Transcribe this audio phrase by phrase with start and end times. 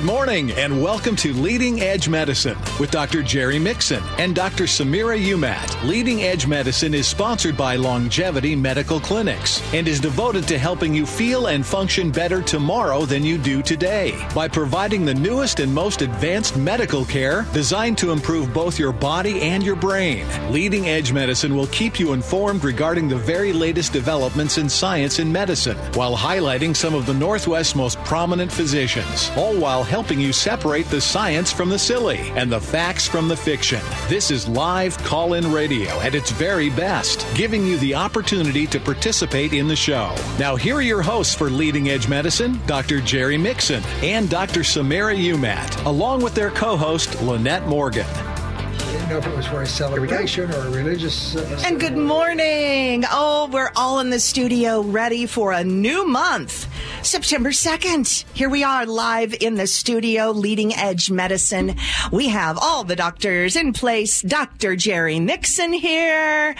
[0.00, 3.22] Good morning and welcome to Leading Edge Medicine with Dr.
[3.22, 4.64] Jerry Mixon and Dr.
[4.64, 5.86] Samira Umat.
[5.86, 11.04] Leading Edge Medicine is sponsored by Longevity Medical Clinics and is devoted to helping you
[11.04, 16.00] feel and function better tomorrow than you do today by providing the newest and most
[16.00, 20.26] advanced medical care designed to improve both your body and your brain.
[20.50, 25.30] Leading Edge Medicine will keep you informed regarding the very latest developments in science and
[25.30, 30.86] medicine while highlighting some of the Northwest's most prominent physicians, all while helping you separate
[30.86, 33.80] the science from the silly and the facts from the fiction.
[34.08, 38.78] This is live call in radio at its very best, giving you the opportunity to
[38.78, 40.14] participate in the show.
[40.38, 43.00] Now, here are your hosts for Leading Edge Medicine Dr.
[43.00, 44.60] Jerry Mixon and Dr.
[44.60, 48.06] Samira Umat, along with their co host, Lynette Morgan.
[49.10, 51.34] I didn't know if it was for a celebration or a religious.
[51.34, 53.02] Uh, And good morning.
[53.10, 56.68] Oh, we're all in the studio ready for a new month.
[57.02, 58.24] September 2nd.
[58.34, 61.74] Here we are live in the studio, Leading Edge Medicine.
[62.12, 64.22] We have all the doctors in place.
[64.22, 64.76] Dr.
[64.76, 66.54] Jerry Mixon here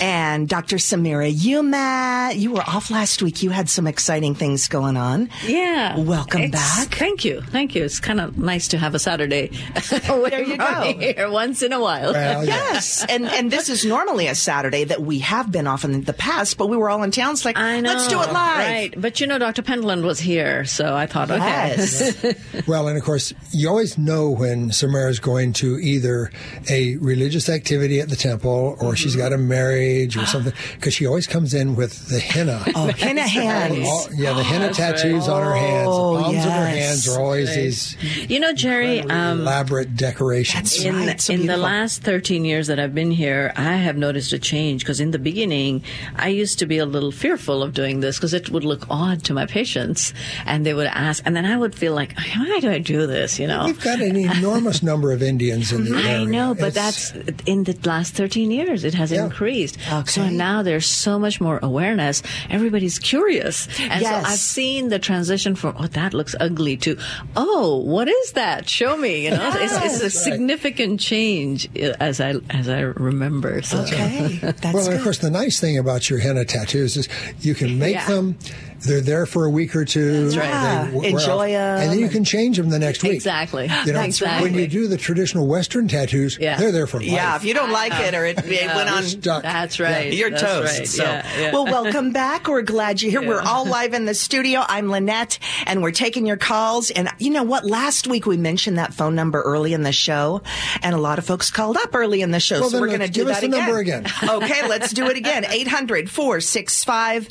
[0.00, 0.76] and Dr.
[0.76, 2.38] Samira Umat.
[2.38, 3.42] You were off last week.
[3.42, 5.28] You had some exciting things going on.
[5.44, 5.98] Yeah.
[5.98, 6.94] Welcome It's- back.
[6.94, 7.42] Thank you.
[7.42, 7.84] Thank you.
[7.84, 9.48] It's kind of nice to have a Saturday
[9.90, 10.82] There you go.
[10.98, 11.89] here once in a while.
[11.98, 12.60] Well, yeah.
[12.72, 16.12] Yes, and and this is normally a Saturday that we have been off in the
[16.12, 17.32] past, but we were all in town.
[17.32, 17.92] It's like, I know.
[17.92, 18.34] let's do it live.
[18.34, 18.94] Right.
[18.96, 19.62] But you know, Dr.
[19.62, 21.40] Pendleton was here, so I thought, okay.
[21.76, 22.24] Yes.
[22.66, 26.30] Well, and of course, you always know when Samira is going to either
[26.68, 31.06] a religious activity at the temple or she's got a marriage or something, because she
[31.06, 32.62] always comes in with the henna.
[32.74, 33.86] oh, henna hands.
[33.88, 35.88] All- yeah, the henna tattoos on her hands.
[35.90, 40.70] Oh, the palms of her hands are always these You know, Jerry, um, elaborate decorations.
[40.72, 41.20] That's in, right.
[41.20, 41.62] So in the beautiful.
[41.80, 45.18] Last 13 years that I've been here, I have noticed a change because in the
[45.18, 45.82] beginning,
[46.14, 49.24] I used to be a little fearful of doing this because it would look odd
[49.24, 50.12] to my patients
[50.44, 53.38] and they would ask, and then I would feel like, why do I do this?
[53.40, 53.64] You know?
[53.64, 56.18] We've got an enormous number of Indians in the area.
[56.18, 59.24] I know, but It's- that's in the last 13 years, it has Yeah.
[59.24, 59.78] increased.
[60.06, 62.22] So now there's so much more awareness.
[62.50, 63.68] Everybody's curious.
[63.80, 64.26] And Yes.
[64.26, 66.98] so I've seen the transition from, oh, that looks ugly to,
[67.36, 68.68] oh, what is that?
[68.68, 69.24] Show me.
[69.24, 70.12] You know, it's, it's a right.
[70.12, 73.62] significant change as I, as I remember.
[73.62, 73.80] So.
[73.82, 74.96] Okay, that's well, good.
[74.96, 77.08] of course, the nice thing about your henna tattoos is
[77.40, 78.08] you can make Yeah.
[78.08, 78.38] them.
[78.82, 80.24] They're there for a week or two.
[80.24, 80.48] That's right.
[80.48, 83.12] Yeah, They enjoy off, and then you can change them the next week.
[83.12, 83.70] Exactly.
[83.86, 84.50] You know, Exactly.
[84.50, 86.56] when you do the traditional Western tattoos, Yeah.
[86.56, 87.08] they're there for life.
[87.08, 89.02] yeah, if you don't like it or it, it went on.
[89.02, 89.42] Stuck.
[89.42, 90.12] That's right.
[90.12, 90.78] You're That's toast.
[90.78, 90.88] right.
[90.88, 91.52] So, Yeah, yeah.
[91.52, 92.48] well, welcome back.
[92.48, 93.28] We're glad you're here.
[93.28, 94.62] We're all live in the studio.
[94.66, 96.90] I'm Lynette, and we're taking your calls.
[96.90, 97.64] And you know what?
[97.66, 100.42] Last week we mentioned that phone number early in the show,
[100.82, 102.60] and a lot of folks called up early in the show.
[102.60, 103.66] Well, so then we're going to do give us that the again.
[103.66, 104.06] number again.
[104.28, 105.44] okay, let's do it again.
[105.44, 107.28] 800 465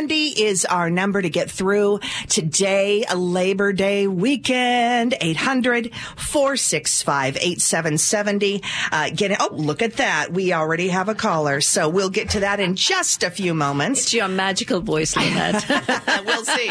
[0.00, 5.14] 8770 is our number to get through today, a Labor Day weekend.
[5.20, 8.62] 800 465 8770.
[8.90, 9.36] Uh, get it.
[9.40, 10.32] Oh, look at that.
[10.32, 11.60] We already have a caller.
[11.60, 14.02] So we'll get to that in just a few moments.
[14.04, 15.66] It's your magical voice, Lynette.
[16.24, 16.70] we'll see.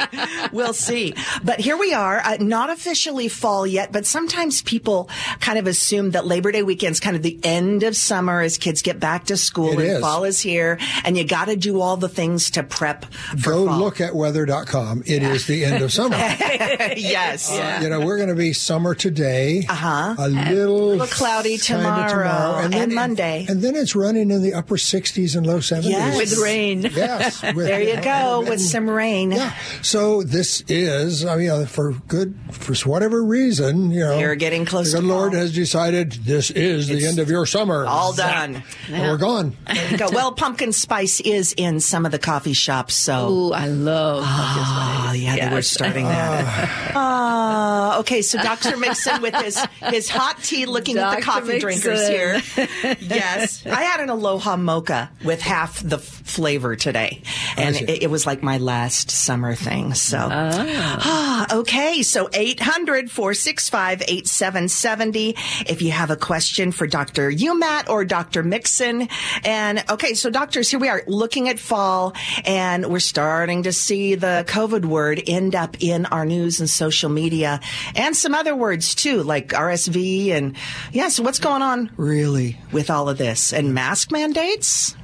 [0.52, 1.14] We'll see.
[1.44, 5.08] But here we are, uh, not officially fall yet, but sometimes people
[5.40, 8.82] kind of assume that Labor Day weekend's kind of the end of summer as kids
[8.82, 10.02] get back to school It and is.
[10.02, 13.66] fall is here and you got to do all the things to prep for Go
[13.66, 13.80] fall.
[13.80, 15.04] look at weather.com.
[15.06, 16.16] It is the end of summer.
[16.98, 17.52] yes.
[17.52, 19.66] Uh, you know, we're going to be summer today.
[19.68, 20.16] Uh-huh.
[20.18, 23.46] A little, little cloudy kinda tomorrow and then Monday.
[23.48, 25.90] and then it's running in the upper 60s and low 70s.
[25.90, 26.18] Yes.
[26.18, 26.82] With rain.
[27.00, 27.42] Yes.
[27.42, 29.32] with- There you go with some rain.
[29.32, 29.54] Yeah.
[29.82, 34.66] So this is, I mean, uh, for good, for whatever reason, you know, You're getting
[34.66, 35.42] close The Lord fall.
[35.42, 37.86] has decided this is the end of your summer.
[37.86, 38.64] All done.
[38.90, 39.56] And we're gone.
[39.98, 40.10] Go.
[40.12, 43.30] Well, pumpkin spice is in some of the coffee shops, so.
[43.32, 46.92] Ooh, I love Oh, yeah, they were starting that.
[46.96, 48.22] Ah, okay.
[48.22, 48.78] So Dr.
[48.78, 49.58] Mixon with his
[49.90, 51.26] his hot tea, looking at the Dr.
[51.26, 52.42] coffee drinkers here.
[53.00, 57.24] Yes, I had an Aloha mocha with half the flavor today,
[57.58, 57.86] and see.
[57.86, 59.94] it, it was like my last summer thing.
[59.96, 62.04] So, ah, okay.
[62.04, 65.36] So 800 465 8770
[65.68, 67.32] if you have a question for Dr.
[67.32, 68.44] Umat or Dr.
[68.44, 69.10] Mixon.
[69.44, 72.14] And okay, so doctors, here we are looking at fall,
[72.46, 77.10] and we're starting to see the COVID word end up in our news and social
[77.10, 77.60] media,
[77.96, 80.30] and some other words too, like RSV.
[80.30, 80.56] And
[80.92, 84.96] yeah, so what's going on really with all of this and mask mandates?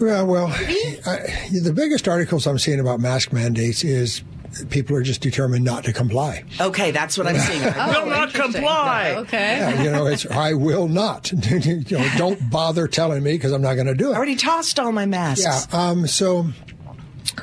[0.00, 4.22] Yeah, well, I, the biggest articles I'm seeing about mask mandates is
[4.70, 6.44] people are just determined not to comply.
[6.60, 7.62] Okay, that's what I'm seeing.
[7.62, 9.14] Will not comply.
[9.18, 9.58] Okay.
[9.58, 11.30] Yeah, you know, it's I will not.
[11.50, 14.14] you know, don't bother telling me because I'm not going to do it.
[14.14, 15.44] I already tossed all my masks.
[15.44, 15.78] Yeah.
[15.78, 16.46] Um, so,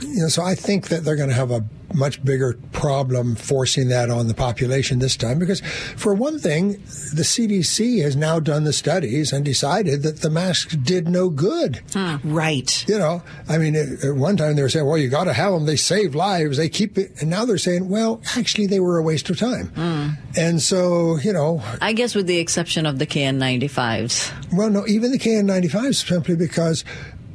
[0.01, 1.63] you know, so I think that they're going to have a
[1.93, 5.61] much bigger problem forcing that on the population this time because,
[5.95, 6.73] for one thing,
[7.13, 11.81] the CDC has now done the studies and decided that the masks did no good.
[11.93, 12.87] Hmm, right.
[12.87, 15.33] You know, I mean, at at one time they were saying, well, you got to
[15.33, 15.65] have them.
[15.65, 16.57] They save lives.
[16.57, 17.21] They keep it.
[17.21, 19.67] And now they're saying, well, actually, they were a waste of time.
[19.69, 20.09] Hmm.
[20.37, 24.53] And so, you know, I guess with the exception of the KN95s.
[24.53, 26.83] well, no, even the KN95s simply because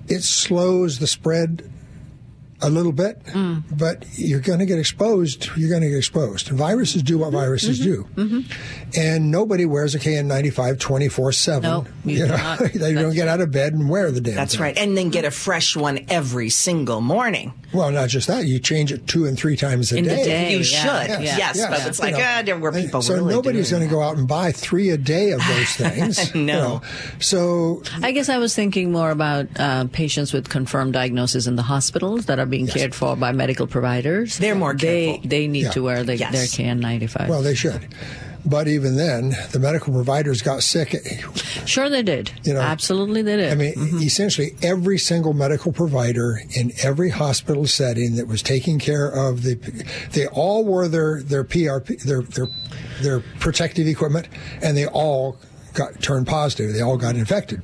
[0.09, 1.71] it slows the spread
[2.63, 3.21] a little bit,
[3.71, 5.49] but you're going to get exposed.
[5.57, 6.49] You're going to get exposed.
[6.49, 8.07] Viruses do what viruses do.
[8.97, 11.63] And nobody wears a KN95 24 7.
[11.63, 12.59] No, you do not.
[12.75, 14.63] they don't get out of bed and wear the damn That's thing.
[14.63, 14.77] right.
[14.79, 17.53] And then get a fresh one every single morning.
[17.73, 20.25] Well, not just that, you change it two and three times a In the day.
[20.25, 20.53] day.
[20.53, 21.11] You yeah, should.
[21.25, 21.37] yeah.
[21.39, 21.71] Yes, Yeah.
[21.71, 24.03] but it's like, You know, ah, there were people so really nobody's going to go
[24.03, 26.35] out and buy three a day of those things.
[26.35, 26.53] you No.
[26.63, 26.83] know.
[27.19, 31.63] So I guess I was thinking more about uh, patients with confirmed diagnosis in the
[31.63, 34.39] hospitals that are being cared for by medical providers.
[34.39, 35.21] They're more careful.
[35.29, 35.71] they need Yeah.
[35.73, 36.33] to wear the, Yes.
[36.33, 37.29] their KN95.
[37.29, 37.89] Well, they should.
[38.45, 41.01] But even then, the medical providers got sick.
[41.65, 42.33] sure, they did.
[42.43, 43.53] You know, Absolutely, they did.
[43.53, 43.99] I mean, Mm-hmm.
[44.03, 49.55] essentially every single medical provider in every hospital setting that was taking care of the,
[50.13, 52.49] they all wore their their PRP, their their
[53.01, 54.27] their protective equipment,
[54.61, 55.37] and they all
[55.75, 56.73] got turned positive.
[56.75, 57.63] They all got infected.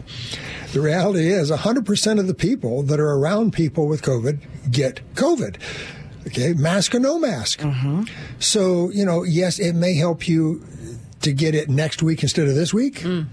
[0.73, 5.57] The reality is, 100% of the people that are around people with COVID get COVID.
[6.27, 7.61] Okay, mask or no mask.
[7.61, 8.03] Mm-hmm.
[8.39, 10.63] So, you know, yes, it may help you
[11.23, 12.97] to get it next week instead of this week.
[13.01, 13.27] Mm.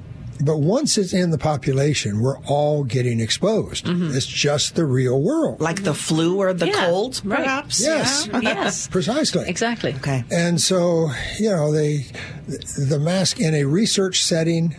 [0.44, 3.86] But once it's in the population, we're all getting exposed.
[3.86, 4.16] Mm-hmm.
[4.16, 5.60] It's just the real world.
[5.62, 7.40] Like the flu or the Yeah, cold, right.
[7.40, 7.82] perhaps?
[7.82, 8.28] Yes.
[8.32, 8.40] Yeah.
[8.42, 9.48] yes, Precisely.
[9.48, 9.94] exactly.
[9.96, 10.24] Okay.
[10.32, 12.06] And so, you know, they
[12.48, 14.76] the mask in a research setting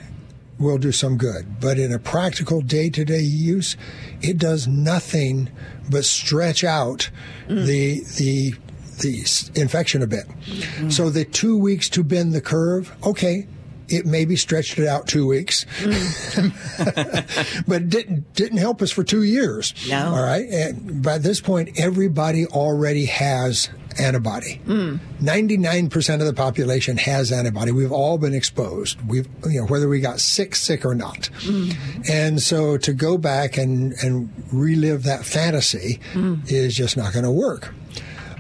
[0.59, 3.77] will do some good, but in a practical day-to-day use,
[4.23, 5.51] it does nothing
[5.91, 7.11] but stretch out
[7.49, 7.67] mm.
[7.67, 8.55] the the
[9.03, 10.27] the infection a bit.
[10.47, 10.91] Mm.
[10.91, 13.47] So the 2 weeks to bend the curve, okay,
[13.89, 15.65] it maybe stretched it out 2 weeks.
[15.81, 17.65] Mm.
[17.69, 19.75] but it didn't didn't help us for 2 years.
[19.89, 20.15] No.
[20.15, 20.49] All right?
[20.49, 23.69] And by this point everybody already has
[23.99, 24.61] antibody.
[24.67, 24.99] Mm.
[25.21, 27.73] 99% of the population has antibody.
[27.73, 29.01] We've all been exposed.
[29.09, 31.31] We've, you know, whether we got sick, sick or not.
[31.41, 32.11] Mm.
[32.11, 36.01] And so to go back and, and relive that fantasy
[36.47, 37.73] is just not going to work.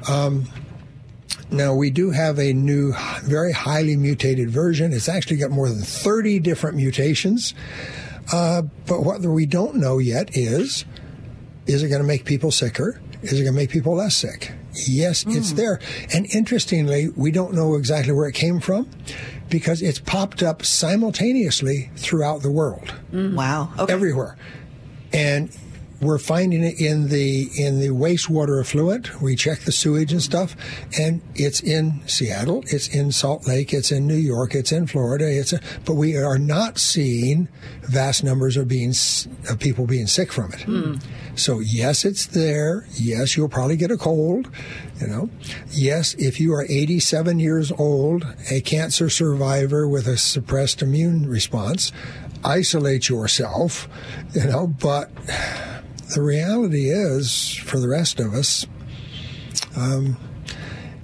[0.09, 0.47] Um,
[1.51, 4.93] now, we do have a new, very highly mutated version.
[4.93, 7.55] It's actually got more than 30 different mutations.
[8.33, 10.85] Uh, but what we don't know yet is
[11.67, 13.01] is it going to make people sicker?
[13.23, 14.53] Is it going to make people less sick?
[14.87, 15.81] Yes, it's there.
[16.13, 18.89] And interestingly, we don't know exactly where it came from
[19.49, 23.71] because it's popped up simultaneously throughout the world Wow.
[23.79, 23.93] Okay.
[23.93, 24.37] everywhere.
[25.13, 25.51] And
[26.01, 29.21] we're finding it in the in the wastewater effluent.
[29.21, 30.57] We check the sewage and stuff,
[30.99, 35.27] and it's in Seattle, it's in Salt Lake, it's in New York, it's in Florida.
[35.27, 37.49] It's a, but we are not seeing
[37.83, 38.93] vast numbers of being
[39.49, 40.63] of people being sick from it.
[40.63, 40.97] Hmm.
[41.35, 42.87] So yes, it's there.
[42.93, 44.51] Yes, you'll probably get a cold.
[45.01, 45.31] You know,
[45.71, 51.93] yes, if you are 87 years old, a cancer survivor with a suppressed immune response,
[52.45, 53.89] isolate yourself.
[54.35, 55.11] You know, but
[56.15, 58.67] the reality is, for the rest of us,
[59.77, 60.17] um,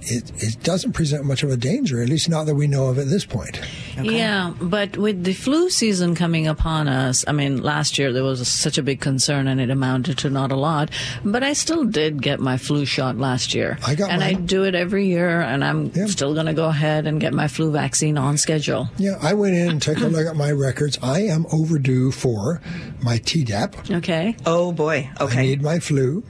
[0.01, 2.97] it, it doesn't present much of a danger, at least not that we know of
[2.97, 3.59] at this point.
[4.01, 8.47] Yeah, but with the flu season coming upon us, I mean, last year there was
[8.47, 10.89] such a big concern and it amounted to not a lot,
[11.23, 13.77] but I still did get my flu shot last year.
[13.85, 16.07] I got And I do it every year, and I'm Yeah.
[16.07, 18.89] still going to go ahead and get my flu vaccine on schedule.
[18.97, 20.97] Yeah, I went in and took a look at my records.
[21.01, 22.61] I am overdue for
[23.01, 23.91] my Tdap.
[23.97, 24.35] Okay?
[24.45, 25.09] Oh, boy.
[25.21, 25.39] Okay.
[25.39, 26.23] I need my flu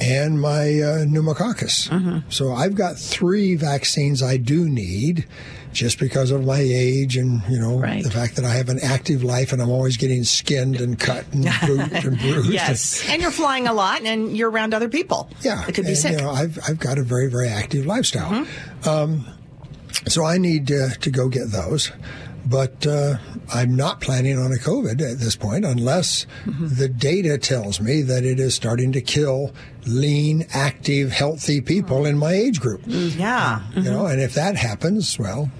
[0.00, 1.88] and my uh, pneumococcus.
[2.32, 5.26] So I've got three vaccines I do need
[5.72, 8.02] just because of my age and, you know, Right.
[8.04, 11.24] the fact that I have an active life and I'm always getting skinned and cut
[11.32, 12.52] and, bruised and bruised.
[12.52, 13.04] Yes.
[13.08, 15.30] And you're flying a lot and you're around other people.
[15.40, 16.12] Yeah, It could be and, sick.
[16.12, 16.20] Mm-hmm.
[16.20, 18.46] You know, I've I've got a very very active lifestyle,
[18.86, 19.26] um,
[20.06, 21.90] so I need uh, to go get those.
[22.44, 23.18] But uh,
[23.54, 26.74] I'm not planning on a COVID at this point, unless Mm-hmm.
[26.74, 29.54] the data tells me that it is starting to kill
[29.86, 32.82] lean, active, healthy people in my age group.
[32.86, 33.60] yeah.
[33.76, 35.52] You know, and if that happens, well,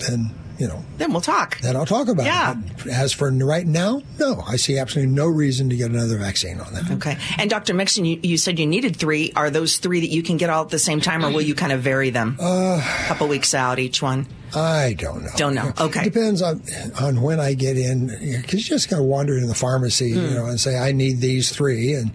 [0.00, 1.58] then you know, Then we'll talk.
[1.62, 2.54] then I'll talk about Yeah.
[2.78, 2.86] it.
[2.86, 6.72] As for right now, no, I see absolutely no reason to get another vaccine on
[6.74, 6.88] that.
[6.92, 7.18] Okay.
[7.38, 7.74] And Dr.
[7.74, 9.32] Mixon, you, you said you needed three.
[9.34, 11.56] Are those three that you can get all at the same time, or will you
[11.56, 12.36] kind of vary them?
[12.38, 14.28] a couple weeks out each one.
[14.54, 15.30] I don't know.
[15.36, 15.72] Don't know.
[15.80, 16.02] Okay.
[16.02, 16.62] It depends on
[17.00, 20.20] on when I get in because you just got to wander in the pharmacy, Hmm.
[20.20, 22.12] you know, and say I need these three, and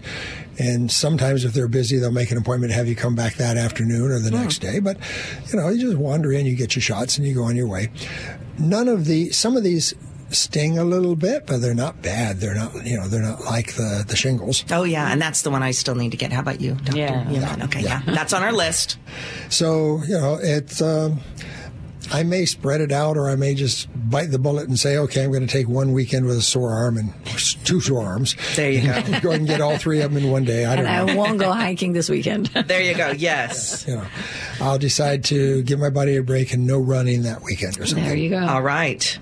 [0.60, 3.56] And sometimes, if they're busy, they'll make an appointment to have you come back that
[3.56, 4.78] afternoon or the next day.
[4.78, 4.98] But
[5.50, 7.66] you know, you just wander in, you get your shots, and you go on your
[7.66, 7.90] way.
[8.58, 9.94] None of the some of these
[10.28, 12.40] sting a little bit, but they're not bad.
[12.40, 14.64] They're not, you know, they're not like the, the shingles.
[14.70, 16.30] Oh yeah, and that's the one I still need to get.
[16.30, 16.98] How about you, Doctor?
[16.98, 17.30] Yeah.
[17.30, 17.64] yeah.
[17.64, 18.02] Okay, yeah.
[18.04, 18.98] that's on our list.
[19.48, 20.82] So you know, it's.
[20.82, 21.20] Um,
[22.12, 25.24] I may spread it out, or I may just bite the bullet and say, "Okay,
[25.24, 27.12] I'm going to take one weekend with a sore arm and
[27.64, 28.92] two sore arms." There you go.
[29.20, 30.64] go ahead and get all three of them in one day.
[30.64, 31.12] I don't And know.
[31.12, 32.48] I won't go hiking this weekend.
[32.70, 33.10] There you go.
[33.10, 33.84] Yes.
[33.88, 34.06] you know,
[34.60, 38.04] I'll decide to give my body a break and no running that weekend or something.
[38.04, 38.38] there you go.
[38.46, 39.18] All right.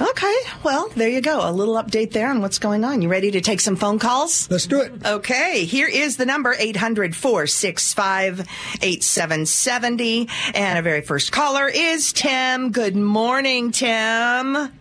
[0.00, 0.36] Okay.
[0.62, 1.48] Well, there you go.
[1.48, 3.02] A little update there on what's going on.
[3.02, 4.48] You ready to take some phone calls?
[4.50, 4.92] Let's do it.
[5.04, 8.40] Okay, here is the number 800 465
[8.82, 10.28] 8770.
[10.54, 12.72] And our very first caller is Tim.
[12.72, 14.72] Good morning, Tim.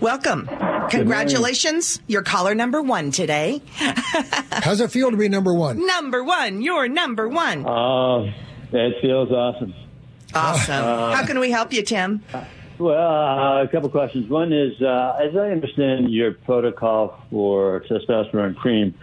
[0.00, 0.50] Welcome.
[0.90, 1.98] Congratulations.
[2.06, 3.62] You're caller number one today.
[4.52, 5.86] How's it feel to be number one?
[5.86, 6.60] number one.
[6.60, 7.66] You're number one.
[7.66, 8.28] Oh,
[8.70, 9.72] that feels awesome.
[10.34, 10.84] Awesome.
[10.84, 12.22] Uh, How can we help you, Tim?
[12.78, 14.28] Well, uh, a couple questions.
[14.28, 18.94] One is, uh, as I understand your protocol for testosterone cream,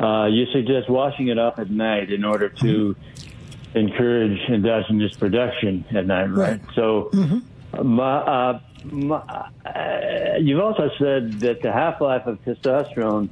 [0.00, 2.96] uh, you suggest washing it off at night in order to
[3.74, 6.60] encourage endogenous production at night, right?
[6.60, 6.60] Right.
[6.74, 7.10] So,
[7.82, 13.28] my, uh, my, uh, you've also said that the half life of testosterone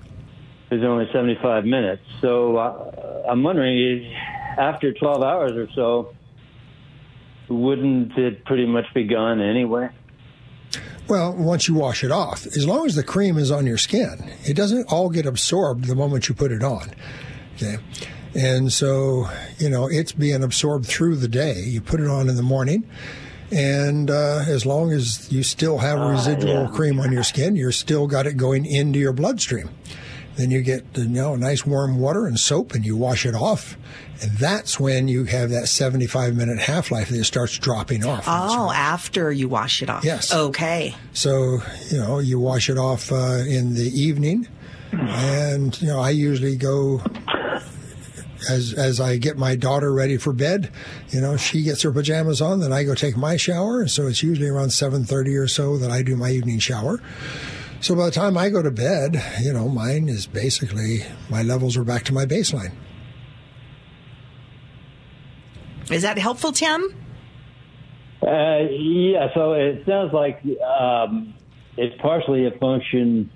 [0.71, 2.03] is only 75 minutes.
[2.21, 4.13] So, uh, I'm wondering,
[4.57, 6.15] after 12 hours or so,
[7.49, 9.91] wouldn't it pretty much be gone anyway?
[11.09, 14.33] Well, once you wash it off, as long as the cream is on your skin,
[14.45, 16.93] it doesn't all get absorbed the moment you put it on.
[17.57, 17.79] Okay.
[18.35, 21.61] And so, you know, it's being absorbed through the day.
[21.61, 22.89] You put it on in the morning,
[23.51, 26.71] and uh, as long as you still have residual yeah.
[26.73, 29.71] cream on your skin, you're still got it going into your bloodstream.
[30.37, 33.77] Then you get you know nice warm water and soap, and you wash it off,
[34.23, 38.25] and that's when you have that 75 minute half life that it starts dropping off.
[38.27, 40.05] Oh, after you wash it off.
[40.05, 40.33] Yes.
[40.33, 40.95] Okay.
[41.15, 44.47] So, you know, you wash it off uh, in the evening.
[44.93, 47.01] And, you know, I usually go
[48.49, 50.71] as as I get my daughter ready for bed,
[51.11, 53.87] you know, she gets her pajamas on, then I go take my shower.
[53.87, 57.01] So it's usually around 7:30 or so that I do my evening shower.
[57.81, 61.77] So by the time I go to bed, you know, mine is basically my levels
[61.77, 62.73] are back to my baseline.
[65.91, 66.95] Is that helpful, Tim?
[68.23, 71.35] Uh, yeah, so it sounds like um,
[71.77, 73.31] it's partially a function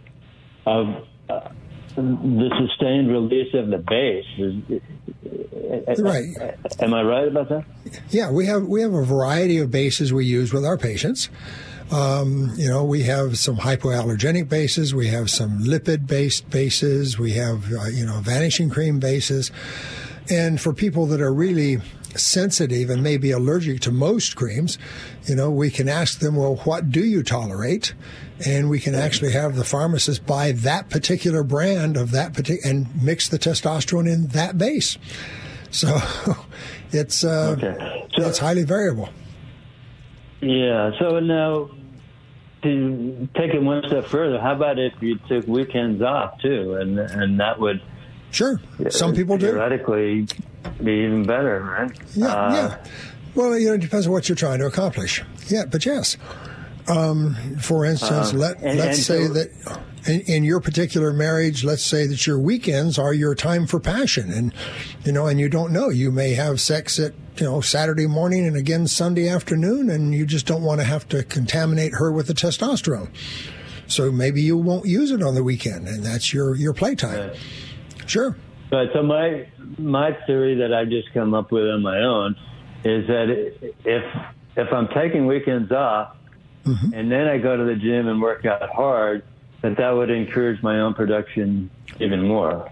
[0.67, 1.49] of uh,
[1.97, 4.27] the sustained release of the base.
[5.99, 6.57] Right.
[6.81, 7.65] Am I right about that?
[8.11, 11.29] Yeah, we have we have a variety of bases we use with our patients.
[11.91, 17.73] Um, you know, we have some hypoallergenic bases, we have some lipid-based bases, we have
[17.73, 19.51] uh, you know vanishing cream bases,
[20.31, 21.81] and for people that are really
[22.17, 24.79] sensitive and maybe allergic to most creams,
[25.27, 27.95] you know, we can ask them, well, what do you tolerate?
[28.45, 32.89] And we can actually have the pharmacist buy that particular brand of that particular and
[33.03, 34.97] mix the testosterone in that base.
[35.71, 35.89] So
[36.93, 38.07] it's uh, Okay.
[38.17, 39.09] So- it's highly variable.
[40.41, 40.93] Yeah.
[41.01, 41.71] So now,
[42.63, 46.99] to take it one step further, how about if you took weekends off too, and
[46.99, 47.83] and that would
[48.31, 48.61] Sure,
[48.91, 49.47] some people do.
[49.47, 50.27] theoretically
[50.83, 51.99] be even better, right?
[52.15, 52.85] Yeah, Uh, yeah.
[53.35, 55.23] Well, you know, it depends on what you're trying to accomplish.
[55.49, 56.17] Yeah, but yes.
[56.87, 59.51] Um, for instance, Uh, let and- let's and say so- that
[60.07, 64.31] in, in your particular marriage, let's say that your weekends are your time for passion,
[64.31, 64.53] and
[65.05, 68.47] you know, and you don't know, you may have sex at you know Saturday morning
[68.47, 72.27] and again Sunday afternoon, and you just don't want to have to contaminate her with
[72.27, 73.09] the testosterone.
[73.87, 77.31] So maybe you won't use it on the weekend, and that's your your playtime.
[78.07, 78.37] Sure.
[78.71, 79.47] But so my
[79.79, 82.37] my theory that I've just come up with on my own
[82.85, 83.31] is that
[83.85, 84.05] if
[84.57, 86.17] if I'm taking weekends off
[86.65, 86.95] Mm-hmm.
[86.95, 89.23] and then I go to the gym and work out hard,
[89.61, 92.71] that that would encourage my own production even more.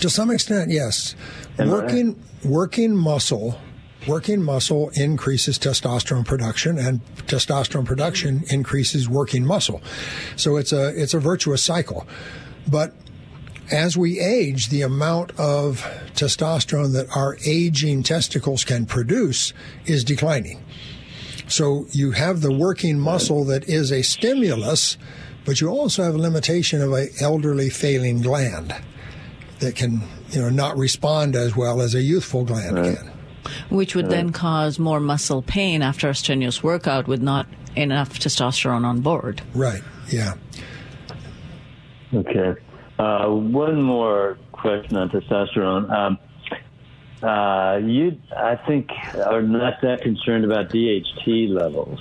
[0.00, 1.14] To some extent, yes.
[1.58, 3.58] Am I working working muscle
[4.06, 9.82] working muscle increases testosterone production and testosterone production increases working muscle.
[10.36, 12.06] So it's a it's a virtuous cycle.
[12.66, 12.94] But
[13.70, 15.82] as we age, the amount of
[16.14, 19.52] testosterone that our aging testicles can produce
[19.84, 20.64] is declining.
[21.48, 24.96] So you have the working muscle that is a stimulus,
[25.44, 28.74] but you also have a limitation of a elderly failing gland
[29.60, 33.10] that can, you know, not respond as well as a youthful gland can.
[33.70, 38.84] which would then cause more muscle pain after a strenuous workout with not enough testosterone
[38.84, 39.42] on board.
[39.54, 39.82] Right.
[40.10, 40.34] Yeah.
[42.12, 42.54] Okay.
[42.98, 45.90] Uh, one more question on testosterone.
[45.90, 46.18] Um,
[47.22, 52.00] uh, you, I think, are not that concerned about DHT levels.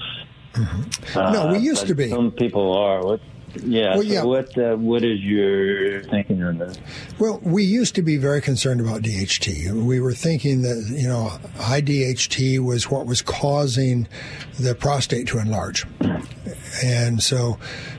[0.54, 1.18] Mm-hmm.
[1.18, 2.10] Uh, no, we used to be.
[2.10, 3.06] Some people are.
[3.06, 3.22] What,
[3.64, 3.96] yeah.
[3.96, 4.22] Well, yeah.
[4.22, 6.80] So what uh, What is your thinking on that?
[7.20, 9.72] Well, we used to be very concerned about DHT.
[9.72, 14.08] We were thinking that you know high DHT was what was causing
[14.60, 15.86] the prostate to enlarge,
[16.84, 17.58] and so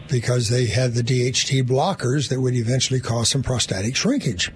[0.08, 4.52] because they had the DHT blockers that would eventually cause some prostatic shrinkage.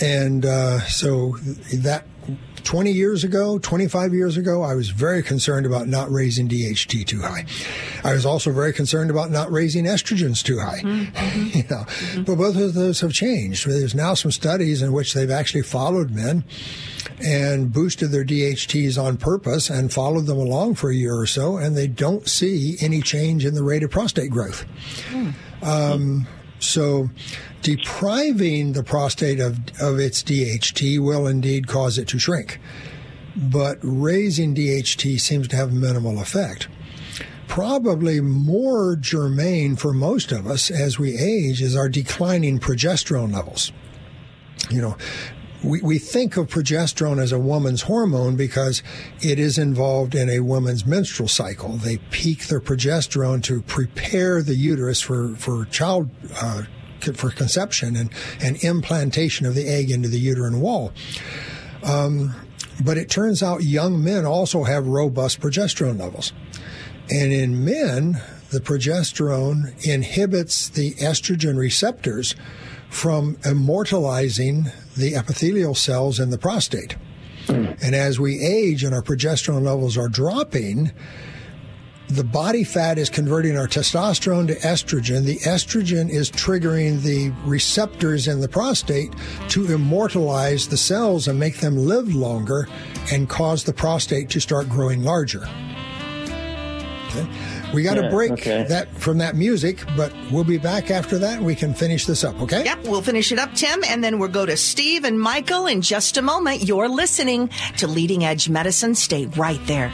[0.00, 1.36] And uh, so
[1.74, 2.06] that
[2.64, 7.20] 20 years ago, 25 years ago, I was very concerned about not raising DHT too
[7.20, 7.44] high.
[8.04, 10.80] I was also very concerned about not raising estrogens too high.
[10.80, 11.58] Mm-hmm.
[11.58, 12.22] you know, mm-hmm.
[12.22, 13.66] but both of those have changed.
[13.66, 16.44] There's now some studies in which they've actually followed men
[17.22, 21.56] and boosted their DHTs on purpose and followed them along for a year or so,
[21.56, 24.64] and they don't see any change in the rate of prostate growth.
[25.10, 25.34] Mm.
[25.62, 26.26] Um,
[26.58, 27.10] so,
[27.62, 32.60] depriving the prostate of, of its DHT will indeed cause it to shrink.
[33.34, 36.68] But raising DHT seems to have minimal effect.
[37.48, 43.72] Probably more germane for most of us as we age is our declining progesterone levels.
[44.70, 44.96] You know,
[45.62, 48.82] we, we think of progesterone as a woman's hormone because
[49.20, 51.76] it is involved in a woman's menstrual cycle.
[51.76, 56.62] They peak their progesterone to prepare the uterus for, for child uh,
[57.16, 60.92] for conception and, and implantation of the egg into the uterine wall.
[61.84, 62.34] Um,
[62.84, 66.32] but it turns out young men also have robust progesterone levels.
[67.10, 72.34] And in men, the progesterone inhibits the estrogen receptors
[72.88, 74.66] from immortalizing
[74.96, 76.96] the epithelial cells in the prostate.
[77.48, 80.92] And as we age and our progesterone levels are dropping,
[82.12, 85.24] the body fat is converting our testosterone to estrogen.
[85.24, 89.14] The estrogen is triggering the receptors in the prostate
[89.48, 92.68] to immortalize the cells and make them live longer
[93.10, 95.48] and cause the prostate to start growing larger.
[97.08, 97.26] Okay.
[97.74, 98.64] We got to yeah, break okay.
[98.68, 102.24] that from that music, but we'll be back after that and we can finish this
[102.24, 102.64] up, okay?
[102.64, 105.80] Yep, we'll finish it up, Tim, and then we'll go to Steve and Michael in
[105.80, 106.62] just a moment.
[106.62, 108.94] You're listening to Leading Edge Medicine.
[108.94, 109.90] Stay right there.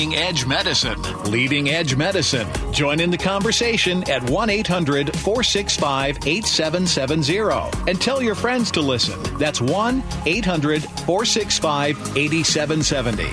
[0.00, 1.02] Leading Edge Medicine.
[1.24, 2.48] Leading Edge Medicine.
[2.72, 9.22] Join in the conversation at 1 800 465 8770 and tell your friends to listen.
[9.36, 13.28] That's 1 800 465 8770.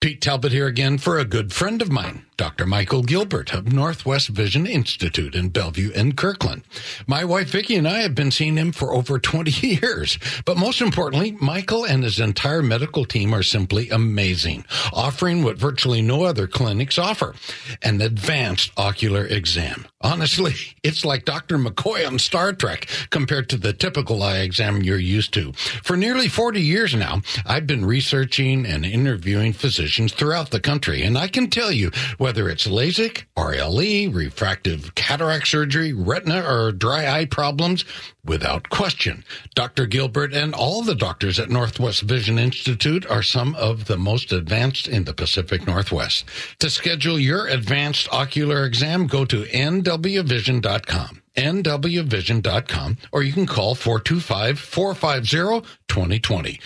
[0.00, 2.24] Pete Talbot here again for a good friend of mine.
[2.40, 2.64] Dr.
[2.64, 6.62] Michael Gilbert of Northwest Vision Institute in Bellevue and Kirkland.
[7.06, 10.18] My wife Vicki and I have been seeing him for over 20 years.
[10.46, 16.00] But most importantly, Michael and his entire medical team are simply amazing, offering what virtually
[16.00, 17.34] no other clinics offer,
[17.82, 19.86] an advanced ocular exam.
[20.00, 21.58] Honestly, it's like Dr.
[21.58, 25.52] McCoy on Star Trek compared to the typical eye exam you're used to.
[25.52, 31.18] For nearly 40 years now, I've been researching and interviewing physicians throughout the country, and
[31.18, 37.24] I can tell you whether it's LASIK, RLE, refractive cataract surgery, retina, or dry eye
[37.24, 37.84] problems,
[38.24, 39.24] without question.
[39.54, 39.86] Dr.
[39.86, 44.86] Gilbert and all the doctors at Northwest Vision Institute are some of the most advanced
[44.86, 46.24] in the Pacific Northwest.
[46.60, 56.60] To schedule your advanced ocular exam, go to nwvision.com nwvision.com or you can call 425-450-2020.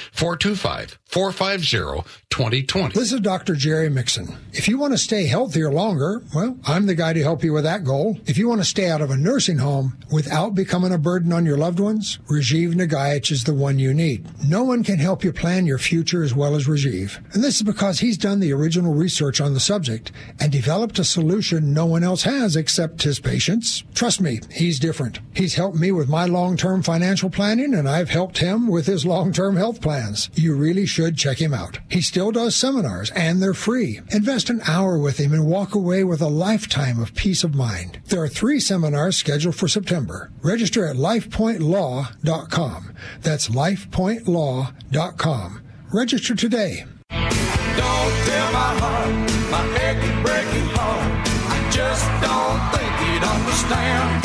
[1.14, 2.92] 425-450-2020.
[2.92, 3.54] This is Dr.
[3.54, 4.36] Jerry Mixon.
[4.52, 7.62] If you want to stay healthier longer, well, I'm the guy to help you with
[7.62, 8.18] that goal.
[8.26, 11.46] If you want to stay out of a nursing home without becoming a burden on
[11.46, 14.26] your loved ones, Rajiv Nagaich is the one you need.
[14.48, 17.18] No one can help you plan your future as well as Rajiv.
[17.32, 21.04] And this is because he's done the original research on the subject and developed a
[21.04, 23.84] solution no one else has except his patients.
[23.94, 25.20] Trust me, he's different.
[25.32, 29.54] He's helped me with my long-term financial planning and I've helped him with his long-term
[29.54, 30.28] health plans.
[30.34, 31.78] You really should check him out.
[31.90, 34.00] He still does seminars and they're free.
[34.10, 38.00] Invest an hour with him and walk away with a lifetime of peace of mind.
[38.06, 40.30] There are three seminars scheduled for September.
[40.42, 42.92] Register at lifepointlaw.com.
[43.22, 45.60] That's lifepointlaw.com.
[45.92, 46.84] Register today.
[47.10, 49.08] Don't tell my heart,
[49.50, 51.28] my achy, breaking heart.
[51.54, 54.24] I just don't think he'd understand.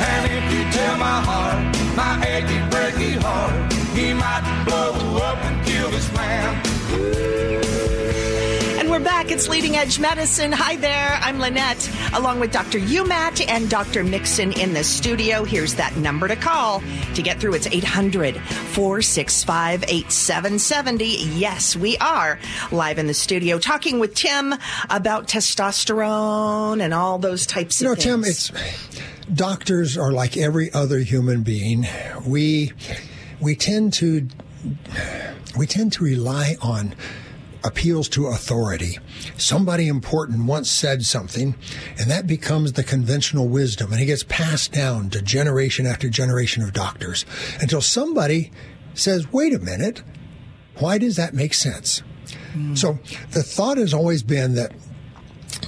[0.00, 1.58] And if you tell my heart,
[1.96, 4.77] my achy, breaky heart, he might blow
[8.98, 9.30] we're back.
[9.30, 10.50] It's Leading Edge Medicine.
[10.50, 11.18] Hi there.
[11.22, 12.80] I'm Lynette, along with Dr.
[12.80, 14.02] Umat and Dr.
[14.02, 15.44] Mixon in the studio.
[15.44, 16.82] Here's that number to call
[17.14, 17.54] to get through.
[17.54, 21.04] It's 800 465 8770.
[21.38, 22.40] Yes, we are
[22.72, 24.52] live in the studio talking with Tim
[24.90, 28.50] about testosterone and all those types You know, of Tim, it's
[29.32, 31.86] doctors are like every other human being.
[32.26, 32.72] We
[33.38, 34.26] we tend to
[35.56, 36.96] we tend to rely on
[37.64, 38.98] appeals to authority.
[39.36, 41.54] Somebody important once said something,
[41.98, 46.62] and that becomes the conventional wisdom, and it gets passed down to generation after generation
[46.62, 47.24] of doctors
[47.60, 48.50] until somebody
[48.94, 50.02] says, "Wait a minute,
[50.76, 52.02] why does that make sense?"
[52.74, 52.98] So
[53.30, 54.72] the thought has always been that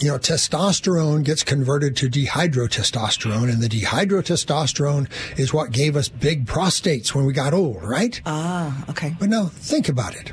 [0.01, 6.47] you know, testosterone gets converted to dihydrotestosterone, and the dihydrotestosterone is what gave us big
[6.47, 8.21] prostates when we got old, right?
[8.25, 9.15] ah, okay.
[9.19, 10.33] but now think about it.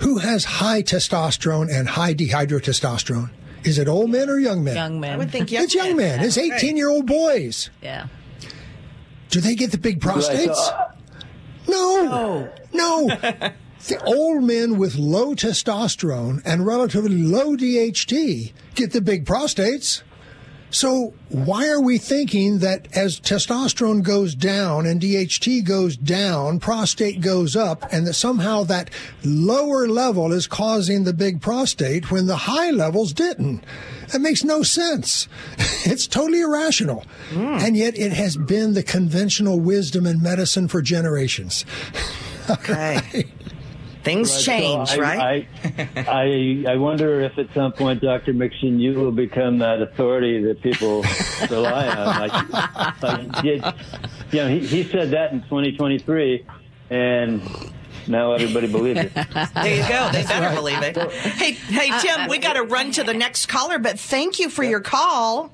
[0.00, 3.30] Who has high testosterone and high dihydrotestosterone?
[3.64, 4.76] Is it old men or young men?
[4.76, 5.12] Young men.
[5.12, 6.20] I would think young It's young men.
[6.24, 7.70] It's 18 year old boys.
[7.82, 8.06] Yeah.
[9.30, 10.56] Do they get the big prostates?
[10.56, 10.88] uh,
[11.68, 12.50] No.
[12.72, 13.06] No.
[13.88, 20.02] the old men with low testosterone and relatively low DHT get the big prostates.
[20.70, 27.20] So why are we thinking that as testosterone goes down and DHT goes down, prostate
[27.20, 28.90] goes up, and that somehow that
[29.24, 33.64] lower level is causing the big prostate when the high levels didn't?
[34.12, 35.28] That makes no sense.
[35.84, 37.04] It's totally irrational.
[37.30, 37.58] Hmm.
[37.60, 41.64] And yet it has been the conventional wisdom in medicine for generations.
[42.50, 43.26] Okay.
[44.08, 45.48] Things change, So I, right?
[45.96, 48.32] I, I, I wonder if at some point, Dr.
[48.32, 51.04] Mixon, you will become that authority that people
[51.50, 52.28] rely on.
[52.28, 53.62] Like, like you,
[54.32, 56.46] you know, he, he said that in 2023,
[56.88, 57.42] and
[58.06, 59.12] now everybody believes it.
[59.54, 60.08] There you go.
[60.10, 60.96] They better believe it.
[61.12, 64.64] Hey, hey, Tim, we got to run to the next caller, but thank you for
[64.64, 65.52] your call,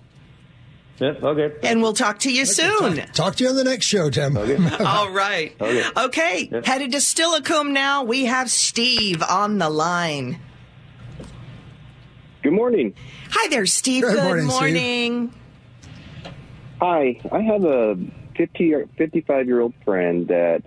[1.01, 1.53] Yep, okay.
[1.65, 2.97] and we'll talk to you soon.
[3.13, 4.37] Talk to you on the next show, Tim.
[4.81, 5.55] All right.
[5.61, 5.85] Okay.
[5.97, 6.65] Okay, Yep.
[6.67, 8.05] headed to Steilacoom now.
[8.05, 10.39] We have Steve on the line.
[12.43, 12.95] Good morning.
[13.31, 14.03] Hi there, Steve.
[14.03, 16.33] Good Good, morning, Steve.
[16.81, 17.21] Hi.
[17.33, 17.97] I have a
[18.37, 20.63] 50 or 55 year old friend that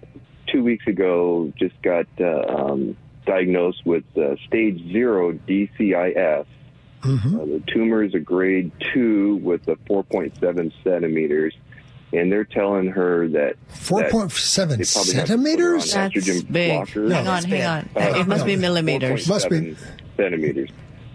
[0.47, 6.45] two weeks ago just got uh, um, diagnosed with uh, stage zero DCIS.
[7.03, 7.09] Uh,
[7.45, 11.53] the tumor is a grade two with a 4.7 centimeters,
[12.11, 15.79] and they're telling her that 4.7 that point seven they probably have to put her
[15.79, 15.95] centimeters.
[15.95, 16.71] on That's big.
[16.87, 17.11] blockers.
[17.11, 18.19] hang on, hang on.
[18.21, 19.27] it must be millimeters.
[19.27, 19.75] Must be-
[20.17, 20.69] centimeters.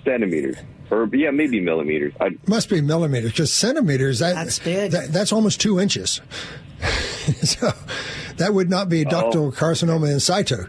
[0.05, 0.57] Centimeters.
[0.91, 2.13] Or, yeah, maybe millimeters.
[2.21, 4.19] I, Must be millimeters, because centimeters.
[4.19, 4.91] That, That's big.
[4.93, 6.21] That, that's almost two inches.
[7.43, 7.71] so
[8.37, 10.67] that would not be ductal carcinoma in situ.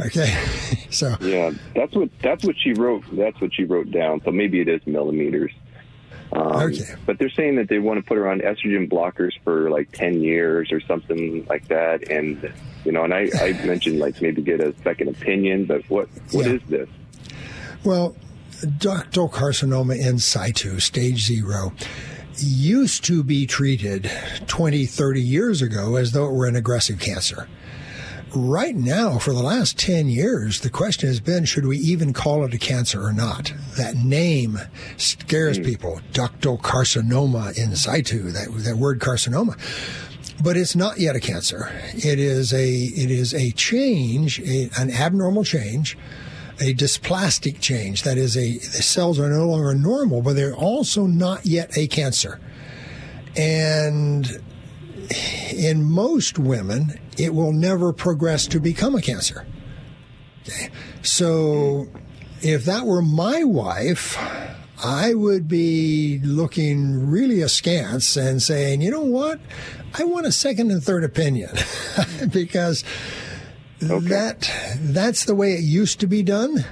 [0.00, 0.32] Okay,
[0.90, 3.04] so Yeah, that's what that's what she wrote.
[3.12, 4.20] That's what she wrote down.
[4.24, 5.52] So maybe it is millimeters.
[6.32, 6.94] Um, Okay.
[7.06, 10.20] But they're saying that they want to put her on estrogen blockers for like ten
[10.22, 12.10] years or something like that.
[12.10, 12.52] And
[12.84, 15.64] you know, and I, I mentioned like maybe get a second opinion.
[15.64, 16.52] But what what Yeah.
[16.54, 16.88] is this?
[17.84, 18.14] well,
[18.62, 21.72] ductal carcinoma in situ, stage zero,
[22.38, 24.10] used to be treated
[24.48, 27.48] 20, 30 years ago as though it were an aggressive cancer.
[28.34, 32.44] Right now, for the last 10 years, the question has been should we even call
[32.44, 33.54] it a cancer or not?
[33.76, 34.58] That name
[34.98, 35.64] scares hmm.
[35.64, 36.00] people.
[36.12, 39.58] Ductal carcinoma in situ, that, that word carcinoma.
[40.42, 41.72] But it's not yet a cancer.
[41.94, 45.96] It is a, it is a change, a, an abnormal change,
[46.60, 48.02] a dysplastic change.
[48.02, 51.86] That is a, the cells are no longer normal, but they're also not yet a
[51.86, 52.40] cancer.
[53.36, 54.40] And
[55.54, 59.46] in most women, it will never progress to become a cancer.
[60.42, 60.70] Okay.
[61.02, 61.88] So
[62.40, 64.16] if that were my wife,
[64.82, 69.40] I would be looking really askance and saying, you know what?
[69.94, 71.50] I want a second and third opinion
[72.32, 72.84] because
[73.80, 76.64] that that's the way it used to be done.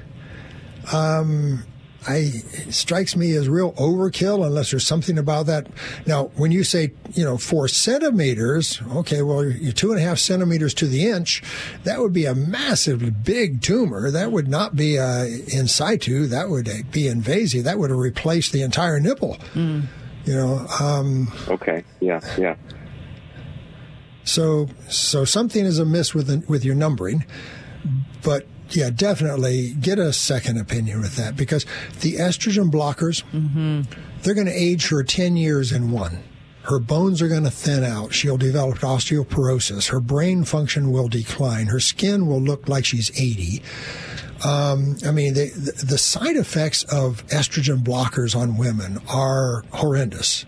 [0.93, 1.65] Um,
[2.09, 2.17] I
[2.53, 5.67] it strikes me as real overkill unless there's something about that.
[6.07, 10.19] Now, when you say you know four centimeters, okay, well you're two and a half
[10.19, 11.43] centimeters to the inch.
[11.85, 14.11] That would be a massively big tumor.
[14.11, 16.27] That would not be uh, in situ.
[16.27, 17.65] That would be invasive.
[17.65, 19.37] That would have replaced the entire nipple.
[19.55, 22.57] You know, um, Okay, yeah, yeah.
[24.25, 27.25] so so something is amiss with the, with your numbering,
[28.23, 31.65] but yeah, definitely get a second opinion with that because
[32.01, 33.23] the estrogen blockers
[34.23, 36.23] they're going to age her ten years in one.
[36.63, 38.13] Her bones are going to thin out.
[38.13, 39.91] She'll develop osteoporosis.
[39.91, 41.67] Her brain function will decline.
[41.67, 43.63] Her skin will look like she's eighty.
[44.45, 45.47] Um, I mean, the,
[45.87, 50.45] the side effects of estrogen blockers on women are horrendous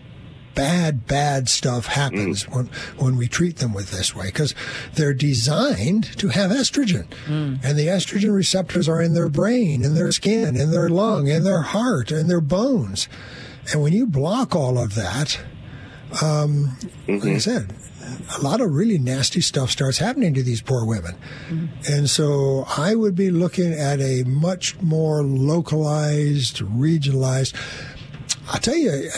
[0.59, 2.53] bad, bad stuff happens mm.
[2.53, 4.53] when, when we treat them with this way because
[4.95, 7.07] they're designed to have estrogen.
[7.27, 7.63] Mm.
[7.63, 11.45] And the estrogen receptors are in their brain, in their skin, in their lung, in
[11.45, 13.07] their heart, in their bones.
[13.71, 15.39] And when you block all of that,
[16.21, 17.13] um, mm-hmm.
[17.13, 17.37] like I mm-hmm.
[17.37, 17.73] said,
[18.37, 21.15] a lot of really nasty stuff starts happening to these poor women.
[21.47, 21.93] Mm-hmm.
[21.93, 27.53] And so I would be looking at a much more localized, regionalized.
[28.51, 29.09] I'll tell you,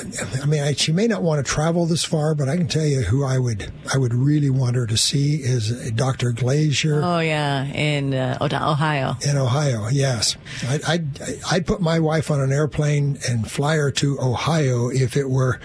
[0.42, 2.86] I mean, I, she may not want to travel this far, but I can tell
[2.86, 6.34] you who I would, I would really want her to see is Dr.
[6.34, 7.02] Glaser.
[7.02, 9.16] Oh yeah, in uh, Ohio.
[9.26, 10.36] In Ohio, yes.
[10.68, 15.16] I'd, I'd, I'd put my wife on an airplane and fly her to Ohio if
[15.16, 15.62] it were,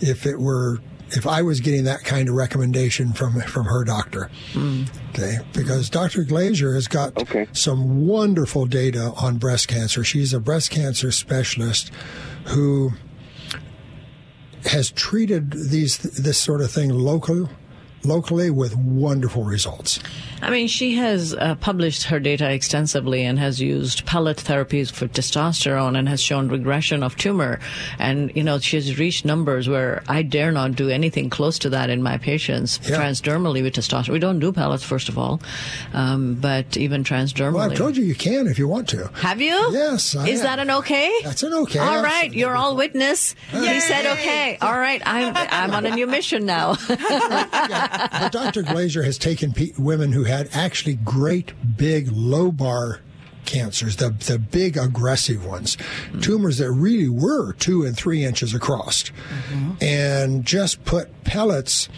[0.00, 4.28] if it were if I was getting that kind of recommendation from from her doctor.
[4.54, 4.88] Mm.
[5.10, 6.24] Okay, because Dr.
[6.24, 7.46] Glaser has got okay.
[7.52, 10.02] some wonderful data on breast cancer.
[10.02, 11.92] She's a breast cancer specialist
[12.46, 12.92] who
[14.64, 17.48] has treated these this sort of thing local
[18.06, 20.00] locally with wonderful results.
[20.42, 25.08] I mean, she has uh, published her data extensively and has used pellet therapies for
[25.08, 27.58] testosterone and has shown regression of tumor.
[27.98, 31.88] And, you know, she's reached numbers where I dare not do anything close to that
[31.90, 33.00] in my patients yeah.
[33.00, 34.10] transdermally with testosterone.
[34.10, 35.40] We don't do pellets, first of all,
[35.94, 37.54] um, but even transdermally.
[37.54, 39.08] Well, I've told you you can if you want to.
[39.14, 39.72] Have you?
[39.72, 40.14] Yes.
[40.14, 40.50] I Is have.
[40.50, 41.10] that an okay?
[41.24, 41.78] That's an okay.
[41.78, 42.32] All right.
[42.32, 43.34] You're all witness.
[43.52, 43.74] Yay.
[43.74, 44.58] He said okay.
[44.60, 45.00] All right.
[45.06, 46.76] I'm, I'm on a new mission now.
[48.10, 48.62] But Dr.
[48.62, 53.00] Glaser has taken pe- women who had actually great big lobar
[53.46, 56.20] cancers, the the big aggressive ones, mm-hmm.
[56.20, 59.72] tumors that really were two and three inches across, mm-hmm.
[59.80, 61.88] and just put pellets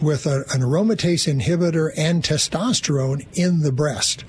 [0.00, 4.24] with a, an aromatase inhibitor and testosterone in the breast,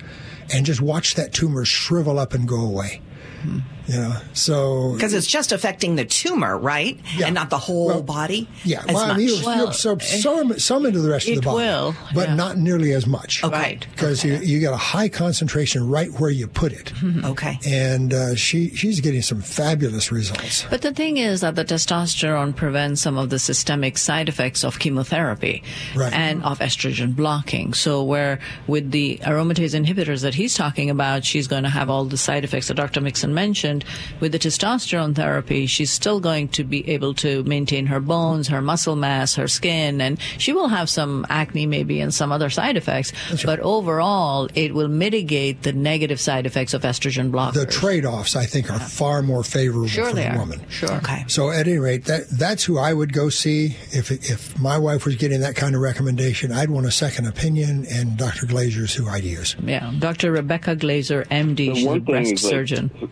[0.52, 3.02] and just watch that tumor shrivel up and go away.
[3.42, 3.58] Mm-hmm.
[3.88, 7.26] You know, so because it's just affecting the tumor, right, yeah.
[7.26, 8.46] and not the whole well, body.
[8.62, 11.40] Yeah, well, I mean, you, well, you absorb some some into the rest of the
[11.40, 12.34] body, will, but yeah.
[12.34, 13.42] not nearly as much.
[13.42, 13.56] Okay.
[13.56, 14.36] Right, because okay.
[14.36, 16.92] you you get a high concentration right where you put it.
[16.96, 17.24] Mm-hmm.
[17.24, 20.66] Okay, and uh, she she's getting some fabulous results.
[20.68, 24.78] But the thing is that the testosterone prevents some of the systemic side effects of
[24.78, 25.62] chemotherapy
[25.96, 26.12] right.
[26.12, 27.72] and of estrogen blocking.
[27.72, 32.04] So where with the aromatase inhibitors that he's talking about, she's going to have all
[32.04, 33.00] the side effects that Dr.
[33.00, 33.77] Mixon mentioned
[34.20, 38.62] with the testosterone therapy, she's still going to be able to maintain her bones, her
[38.62, 42.76] muscle mass, her skin, and she will have some acne maybe and some other side
[42.76, 43.12] effects.
[43.30, 47.54] That's but overall, it will mitigate the negative side effects of estrogen blockers.
[47.54, 50.38] The trade-offs, I think, are far more favorable sure for the are.
[50.38, 50.60] woman.
[50.68, 50.92] Sure.
[50.92, 51.24] Okay.
[51.28, 55.04] So at any rate, that that's who I would go see if if my wife
[55.04, 56.52] was getting that kind of recommendation.
[56.52, 58.46] I'd want a second opinion, and Dr.
[58.46, 59.56] Glaser's who I'd use.
[59.62, 60.32] Yeah, Dr.
[60.32, 62.90] Rebecca Glaser, MD, she's a breast surgeon.
[63.00, 63.10] Like,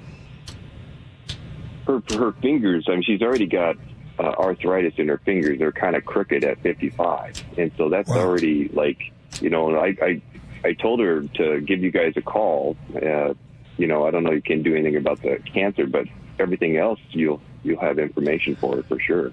[1.86, 2.86] her her fingers.
[2.88, 3.76] I mean, she's already got
[4.18, 5.58] uh, arthritis in her fingers.
[5.58, 8.18] They're kind of crooked at 55, and so that's wow.
[8.18, 8.98] already like
[9.40, 9.76] you know.
[9.76, 10.22] I, I
[10.64, 12.76] I told her to give you guys a call.
[12.94, 13.34] Uh,
[13.76, 16.06] you know, I don't know you can do anything about the cancer, but
[16.38, 19.32] everything else you'll you'll have information for it for sure.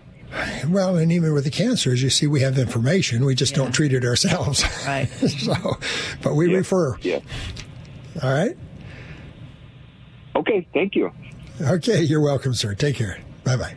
[0.67, 3.23] Well, and even with the cancer, as you see, we have information.
[3.23, 3.57] We just yeah.
[3.59, 4.63] don't treat it ourselves.
[4.85, 5.07] Right.
[5.09, 5.53] so,
[6.23, 6.57] but we yeah.
[6.57, 6.97] refer.
[7.01, 7.19] Yeah.
[8.21, 8.57] All right.
[10.35, 10.67] Okay.
[10.73, 11.11] Thank you.
[11.61, 12.73] Okay, you're welcome, sir.
[12.73, 13.19] Take care.
[13.43, 13.75] Bye bye.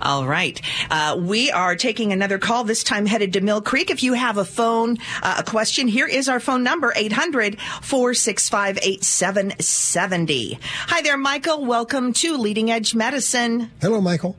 [0.00, 0.60] All right.
[0.90, 3.90] Uh, we are taking another call, this time headed to Mill Creek.
[3.90, 8.78] If you have a phone, uh, a question, here is our phone number 800 465
[8.82, 10.58] 8770.
[10.62, 11.64] Hi there, Michael.
[11.64, 13.70] Welcome to Leading Edge Medicine.
[13.80, 14.36] Hello, Michael.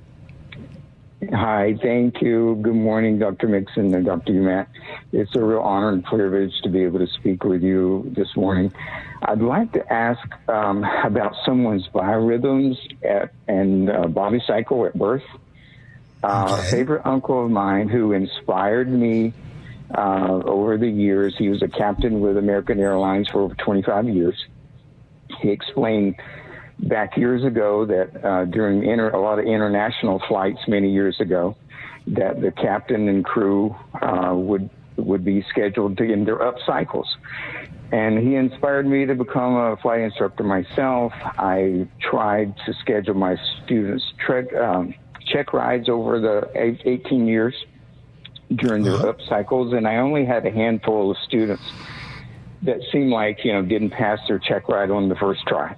[1.32, 2.60] Hi, thank you.
[2.62, 3.48] Good morning, Dr.
[3.48, 4.34] Mixon and Dr.
[4.34, 4.68] Matt.
[5.14, 8.74] It's a real honor and privilege to be able to speak with you this morning.
[9.26, 15.24] I'd like to ask um, about someone's biorhythms at, and uh, body cycle at birth.
[16.22, 16.68] Uh, okay.
[16.68, 19.34] A favorite uncle of mine who inspired me
[19.96, 21.36] uh, over the years.
[21.38, 24.36] He was a captain with American Airlines for over 25 years.
[25.42, 26.16] He explained
[26.80, 31.56] back years ago that uh, during inter- a lot of international flights many years ago,
[32.08, 37.08] that the captain and crew uh, would would be scheduled to in their up cycles.
[37.94, 41.14] And he inspired me to become a flight instructor myself.
[41.14, 44.96] I tried to schedule my students trek, um,
[45.28, 47.54] check rides over the 18 years
[48.56, 49.10] during their uh-huh.
[49.10, 51.62] up cycles, and I only had a handful of students
[52.64, 55.76] that seemed like you know didn't pass their check ride on the first try.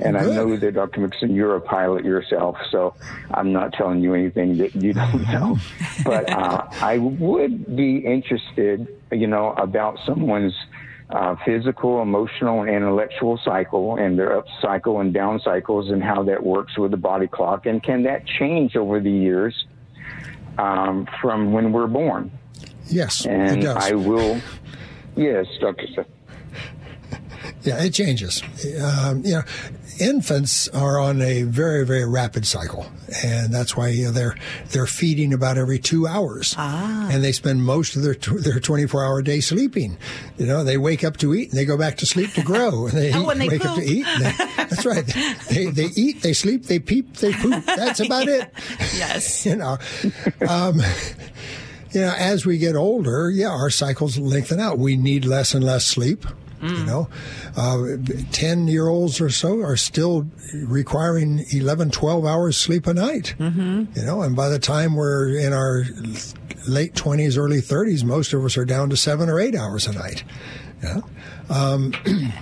[0.00, 0.30] And Good.
[0.30, 1.00] I know that Dr.
[1.00, 2.94] Mixon, you're a pilot yourself, so
[3.32, 5.58] I'm not telling you anything that you don't know.
[6.04, 10.54] but uh, I would be interested, you know, about someone's
[11.12, 16.22] uh, physical, emotional, and intellectual cycle, and their up cycle and down cycles, and how
[16.24, 19.66] that works with the body clock, and can that change over the years
[20.58, 22.30] um, from when we're born?
[22.86, 23.76] Yes, And it does.
[23.76, 24.40] I will.
[25.16, 26.06] Yes, Doctor.
[27.62, 28.42] Yeah, it changes.
[28.82, 29.42] Um, you know,
[30.00, 32.86] infants are on a very, very rapid cycle,
[33.24, 34.36] and that's why you know, they're
[34.70, 37.08] they're feeding about every two hours, ah.
[37.10, 39.98] and they spend most of their tw- their twenty four hour day sleeping.
[40.38, 42.86] You know, they wake up to eat and they go back to sleep to grow,
[42.88, 44.06] and they, Oh, eat, they wake up to eat.
[44.18, 45.06] They, that's right.
[45.50, 47.64] They they eat, they sleep, they peep, they poop.
[47.64, 48.50] That's about it.
[48.96, 49.44] Yes.
[49.50, 49.78] you know.
[50.48, 50.80] Um,
[51.92, 54.78] you know, as we get older, yeah, our cycles lengthen out.
[54.78, 56.24] We need less and less sleep.
[56.62, 57.08] You know,
[57.56, 57.96] uh,
[58.32, 63.34] 10 year olds or so are still requiring 11, 12 hours sleep a night.
[63.38, 63.98] Mm-hmm.
[63.98, 65.84] You know, and by the time we're in our
[66.68, 69.92] late 20s, early 30s, most of us are down to seven or eight hours a
[69.92, 70.24] night.
[70.82, 71.00] Yeah.
[71.50, 71.92] Um,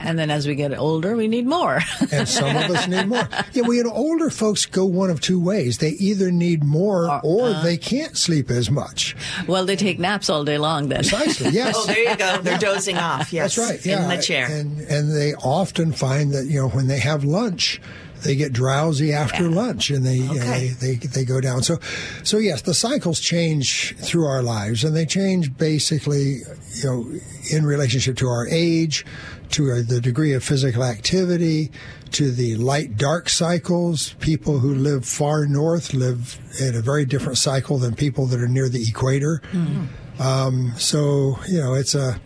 [0.01, 1.81] and then as we get older, we need more.
[2.13, 3.29] And some of us need more.
[3.53, 5.79] Yeah, well, you know, older folks go one of two ways.
[5.79, 9.17] They either need more or uh, they can't sleep as much.
[9.47, 11.01] well, they take naps all day long then.
[11.01, 11.75] Precisely, yes.
[11.77, 12.39] Oh, there you go.
[12.43, 13.33] They're dozing off.
[13.33, 13.57] Yes.
[13.57, 13.87] That's right.
[13.87, 14.47] Yeah, In the chair.
[14.51, 17.81] and and they often find that you know when they have lunch,
[18.23, 20.69] they get drowsy after lunch, and they, know, Okay.
[20.81, 21.63] they they they go down.
[21.63, 21.79] So,
[22.25, 26.41] so yes, the cycles change through our lives, and they change basically,
[26.75, 27.07] you know,
[27.51, 29.05] in relationship to our age,
[29.51, 31.71] to our, the degree of physical activity,
[32.13, 34.15] to the light dark cycles.
[34.21, 38.49] People who live far north live in a very different cycle than people that are
[38.49, 39.43] near the equator.
[39.53, 40.23] Mm-hmm.
[40.23, 42.21] Um, so you know, it's a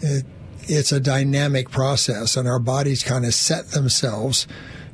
[0.00, 0.24] it,
[0.62, 4.46] it's a dynamic process, and our bodies kind of set themselves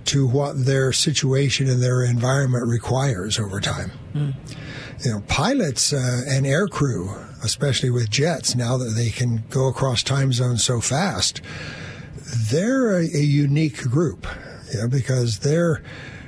[0.06, 3.92] to what their situation and their environment requires over time.
[5.04, 7.14] You know, pilots uh, and air crew,
[7.44, 11.42] especially with jets, now that they can go across time zones so fast,
[12.50, 14.26] they're a, a unique group,
[14.72, 15.82] you know, because their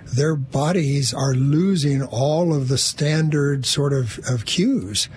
[0.05, 5.09] their bodies are losing all of the standard sort of, of cues.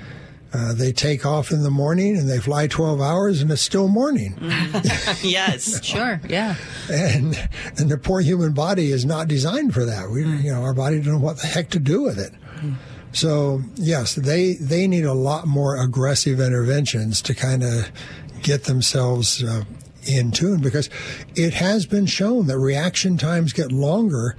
[0.54, 3.88] Uh, they take off in the morning and they fly 12 hours and it's still
[3.88, 4.36] morning.
[5.22, 5.84] yes.
[5.84, 6.56] Sure, yeah.
[6.92, 7.38] And
[7.78, 10.10] and the poor human body is not designed for that.
[10.10, 12.34] We, you know, our body doesn't know what the heck to do with it.
[13.14, 17.92] So yes, they they need a lot more aggressive interventions to kind of
[18.42, 19.64] get themselves uh,
[20.04, 20.90] in tune because
[21.36, 24.36] it has been shown that reaction times get longer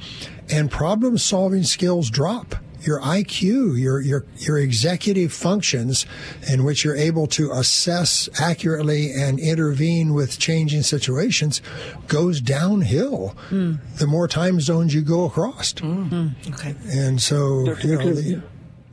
[0.51, 2.57] and problem solving skills drop.
[2.83, 6.07] Your IQ, your your your executive functions,
[6.51, 11.61] in which you're able to assess accurately and intervene with changing situations,
[12.09, 13.29] goes downhill.
[13.49, 13.75] Hmm.
[13.97, 16.05] The more time zones you go across, hmm.
[16.05, 16.29] Hmm.
[16.53, 16.75] Okay.
[16.87, 18.43] and so you know, the,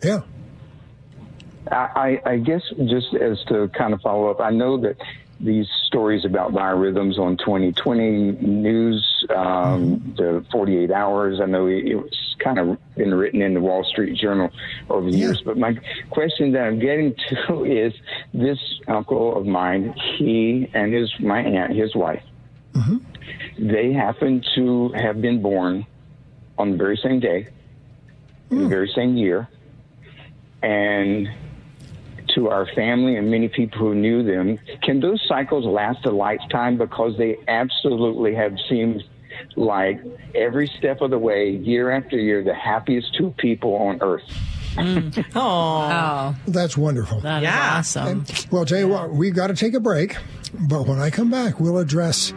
[0.04, 0.22] yeah.
[1.72, 4.98] I, I I guess just as to kind of follow up, I know that
[5.40, 10.16] these stories about biorhythms on 2020 news, um, mm-hmm.
[10.16, 14.18] the 48 hours, I know it, was kind of been written in the Wall Street
[14.18, 14.50] Journal
[14.90, 15.28] over the Yeah.
[15.28, 15.42] years.
[15.42, 15.78] But my
[16.10, 17.16] question that I'm getting
[17.48, 17.94] to is
[18.34, 22.24] this uncle of mine, he and his my aunt, his wife,
[22.74, 22.98] mm-hmm.
[23.58, 25.86] they happen to have been born
[26.58, 27.48] on the very same day,
[28.52, 28.70] in the mm.
[28.70, 29.48] very same year,
[30.62, 31.30] and
[32.36, 36.78] to our family and many people who knew them, can those cycles last a lifetime?
[36.78, 39.04] Because they absolutely have seemed
[39.56, 40.00] like
[40.36, 44.24] every step of the way, year after year, the happiest two people on earth.
[45.36, 46.36] Oh.
[46.48, 47.22] That's wonderful.
[47.22, 47.76] that is Yeah.
[47.80, 48.26] awesome.
[48.52, 50.16] Well, I'll tell you what, we've got to take a break,
[50.54, 52.34] but when I come back, we'll address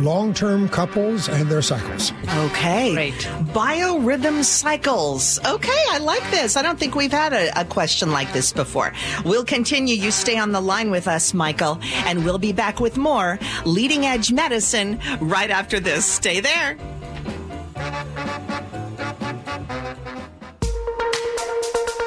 [0.00, 2.12] long term couples and their cycles.
[2.36, 2.92] Okay.
[2.94, 3.14] Great.
[3.52, 5.38] Biorhythm cycles.
[5.44, 6.56] Okay, I like this.
[6.56, 8.92] I don't think we've had a, a question like this before.
[9.24, 9.94] We'll continue.
[9.94, 14.06] You stay on the line with us, Michael, and we'll be back with more leading
[14.06, 16.04] edge medicine right after this.
[16.04, 16.78] Stay there.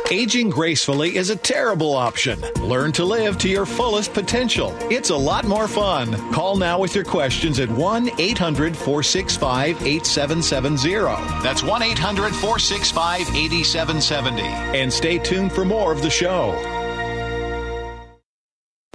[0.09, 2.39] Aging gracefully is a terrible option.
[2.61, 4.73] Learn to live to your fullest potential.
[4.89, 6.13] It's a lot more fun.
[6.31, 11.43] Call now with your questions at 1 800 465 8770.
[11.43, 14.43] That's 1 800 465 8770.
[14.43, 16.76] And stay tuned for more of the show.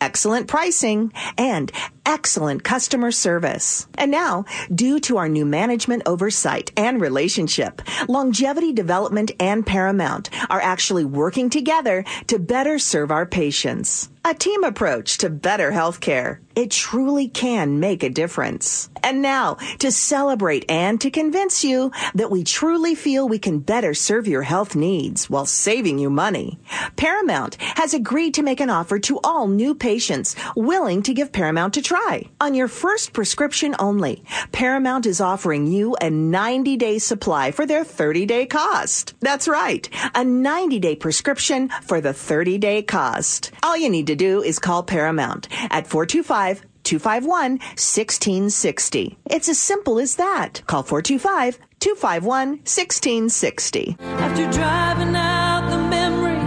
[0.00, 1.70] excellent pricing, and
[2.06, 3.86] excellent customer service.
[3.96, 4.44] And now,
[4.74, 11.50] due to our new management oversight and relationship, Longevity Development and Paramount are actually working
[11.50, 14.08] together to better serve our patients.
[14.26, 16.38] A team approach to better healthcare.
[16.56, 18.88] It truly can make a difference.
[19.02, 23.92] And now, to celebrate and to convince you that we truly feel we can better
[23.92, 26.58] serve your health needs while saving you money,
[26.96, 31.76] Paramount has agreed to make an offer to all new patients willing to give Paramount
[31.76, 31.93] a try.
[32.40, 37.84] On your first prescription only, Paramount is offering you a 90 day supply for their
[37.84, 39.14] 30 day cost.
[39.20, 43.52] That's right, a 90 day prescription for the 30 day cost.
[43.62, 49.16] All you need to do is call Paramount at 425 251 1660.
[49.26, 50.62] It's as simple as that.
[50.66, 53.96] Call 425 251 1660.
[54.00, 56.40] After driving out the memory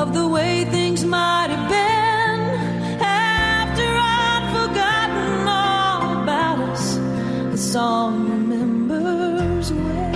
[0.00, 1.73] of the way things might have been,
[7.74, 10.14] song remembers when.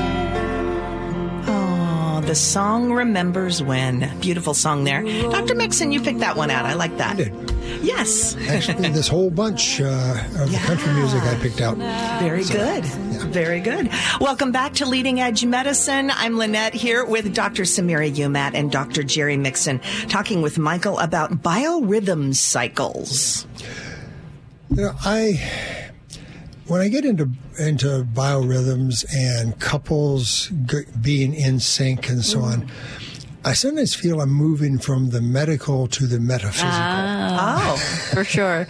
[1.49, 4.17] Oh, the song remembers when.
[4.21, 5.03] Beautiful song there.
[5.03, 5.57] Dr.
[5.57, 6.67] Mixon, you picked that one out.
[6.67, 7.17] I like that.
[7.17, 7.33] did.
[7.83, 8.37] Yes.
[8.47, 11.77] Actually, this whole bunch uh, of the country music I picked out.
[12.21, 12.85] Very good.
[12.85, 13.91] Very good.
[14.21, 16.13] Welcome back to Leading Edge Medicine.
[16.13, 17.65] I'm Lynette here with Dr.
[17.65, 19.03] Samira Umat and Dr.
[19.03, 23.49] Jerry Mixon talking with Michael about biorhythm cycles.
[24.71, 25.88] You know, I
[26.69, 32.71] when I get into into biorhythms and couples g- being in sync and so on,
[33.45, 36.71] I sometimes feel I'm moving from the medical to the metaphysical.
[36.71, 37.77] Oh.
[38.13, 38.67] For sure.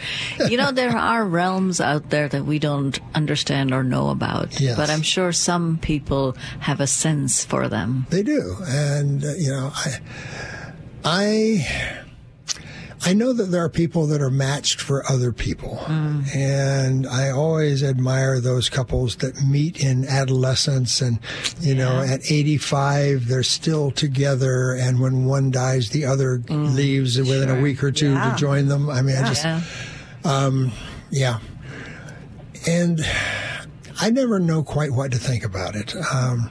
[0.48, 4.60] You know, there are realms out there that we don't understand or know about.
[4.60, 4.76] Yes.
[4.76, 8.06] But I'm sure some people have a sense for them.
[8.10, 9.98] They do, and uh, you know, I,
[11.04, 11.98] I,
[13.04, 15.80] I know that there are people that are matched for other people,
[16.34, 21.20] and I always admire those couples that meet in adolescence, and
[21.60, 26.74] you know, at 85 they're still together, and when one dies, the other mm.
[26.74, 28.32] leaves within a week or two Yeah.
[28.32, 28.90] to join them.
[28.90, 29.60] I mean, I just, Yeah.
[30.24, 30.72] Um,
[31.10, 31.38] yeah.
[32.66, 33.00] And
[34.00, 35.94] I never know quite what to think about it.
[36.12, 36.50] Um,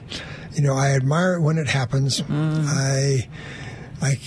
[0.54, 2.20] you know, I admire it when it happens.
[2.22, 2.64] Mm.
[2.66, 3.28] I,
[4.00, 4.18] I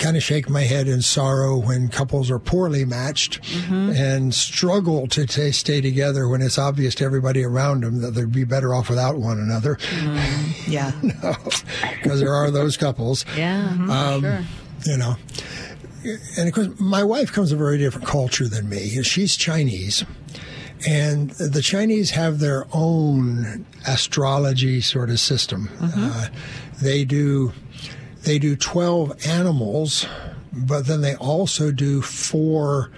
[0.00, 3.90] kind of shake my head in sorrow when couples are poorly matched mm-hmm.
[3.90, 8.32] and struggle to t- stay together when it's obvious to everybody around them that they'd
[8.32, 9.76] be better off without one another.
[9.76, 10.72] Mm-hmm.
[10.72, 10.92] Yeah.
[12.00, 13.68] Because there are those couples Yeah.
[13.68, 14.44] Mm-hmm, for um, sure.
[14.86, 15.16] you know.
[16.38, 19.02] And of course, my wife comes from a very different culture than me.
[19.02, 20.04] She's Chinese.
[20.88, 25.68] And the Chinese have their own astrology sort of system.
[25.78, 26.28] Uh,
[26.80, 27.52] they do
[28.24, 30.06] they do twelve animals,
[30.52, 32.90] but then they also do four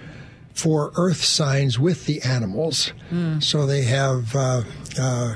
[0.53, 2.93] four earth signs with the animals.
[3.39, 4.61] So they have uh,
[4.99, 5.35] uh,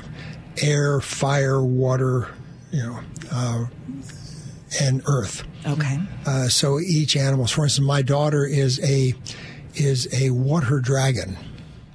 [0.62, 2.28] air, fire, water,
[2.70, 3.00] you know,
[3.32, 3.66] uh,
[4.80, 5.44] and earth.
[5.66, 5.98] Okay.
[6.26, 9.14] Uh, so each animal, for instance, my daughter is a
[9.74, 11.36] is a water dragon.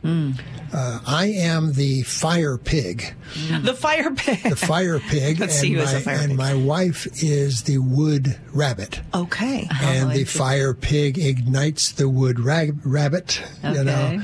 [0.05, 3.13] Uh, I am the fire pig.
[3.61, 4.41] The fire pig.
[4.43, 6.37] The fire pig, Let's and, see you my, as a fire and pig.
[6.37, 8.99] my wife is the wood rabbit.
[9.13, 9.67] Okay.
[9.81, 13.41] and the fire pig ignites the wood rabbit.
[13.63, 14.19] You know, Okay.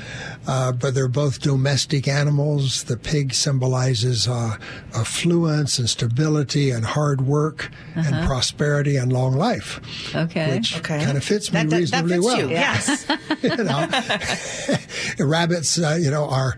[0.49, 2.83] Uh, but they're both domestic animals.
[2.85, 4.57] The pig symbolizes uh,
[4.95, 9.79] affluence and stability and hard work and prosperity and long life.
[10.15, 10.55] Okay.
[10.55, 11.03] Which Okay.
[11.05, 12.39] kind of fits me That, that, that reasonably fits well.
[12.39, 12.49] you.
[12.49, 13.07] Yes.
[13.43, 16.57] you know, rabbits, uh, you know, are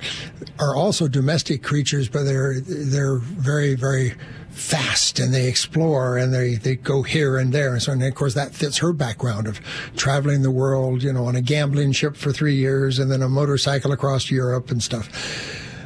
[0.60, 4.14] are also domestic creatures, but they're they're very very
[4.62, 8.16] fast and they explore and they, they go here and there and so and of
[8.16, 9.60] course that fits her background of
[9.98, 13.30] traveling the world you know on a gambling ship for three years and then a
[13.30, 15.10] motorcycle across Europe and stuff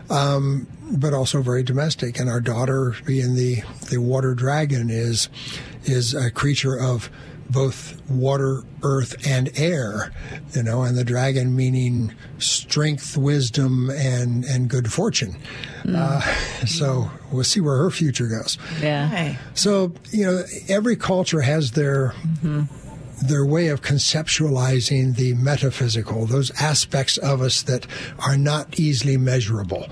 [0.10, 2.20] um, but also very domestic.
[2.20, 5.30] And our daughter, being the the water dragon, is
[5.84, 7.10] is a creature of
[7.50, 10.12] both water, earth, and air.
[10.54, 15.38] You know, and the dragon meaning strength, wisdom, and and good fortune.
[15.88, 16.22] Uh,
[16.66, 18.58] so we'll see where her future goes.
[18.82, 19.10] Yeah.
[19.12, 19.38] Okay.
[19.54, 22.14] So you know, every culture has their
[23.24, 27.88] their way of conceptualizing the metaphysical, those aspects of us that
[28.20, 29.88] are not easily measurable.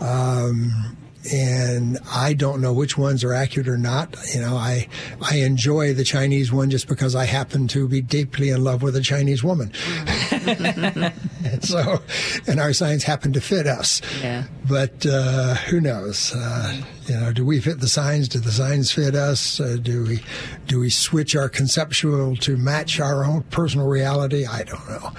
[0.00, 0.96] Um,
[1.30, 4.16] and I don't know which ones are accurate or not.
[4.34, 4.88] You know, I
[5.20, 8.96] I enjoy the Chinese one just because I happen to be deeply in love with
[8.96, 9.72] a Chinese woman.
[10.32, 12.02] and so,
[12.46, 14.00] and our signs happen to fit us.
[14.22, 14.44] Yeah.
[14.68, 16.34] But uh, who knows?
[16.34, 18.28] Uh, you know, do we fit the signs?
[18.28, 19.60] Do the signs fit us?
[19.60, 20.22] Uh, do we
[20.66, 24.46] do we switch our conceptual to match our own personal reality?
[24.46, 25.12] I don't know.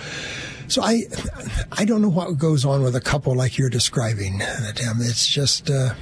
[0.72, 1.04] So I,
[1.74, 4.40] I don't know what goes on with a couple like you're describing,
[4.76, 4.98] Tim.
[5.02, 5.94] It's just, uh,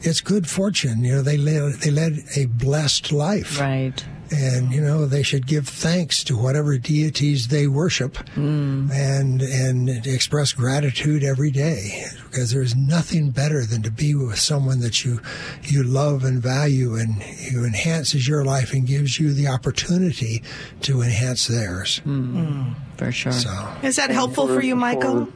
[0.00, 1.04] it's good fortune.
[1.04, 4.04] You know, they led they led a blessed life, Right.
[4.30, 10.52] and you know they should give thanks to whatever deities they worship, and and express
[10.52, 12.04] gratitude every day
[12.34, 15.20] because there's nothing better than to be with someone that you
[15.62, 20.42] you love and value and who enhances your life and gives you the opportunity
[20.80, 21.98] to enhance theirs.
[21.98, 22.44] Hmm.
[22.44, 22.72] Hmm.
[22.96, 23.32] For sure.
[23.32, 23.74] So.
[23.84, 25.28] Is that helpful for you, Michael?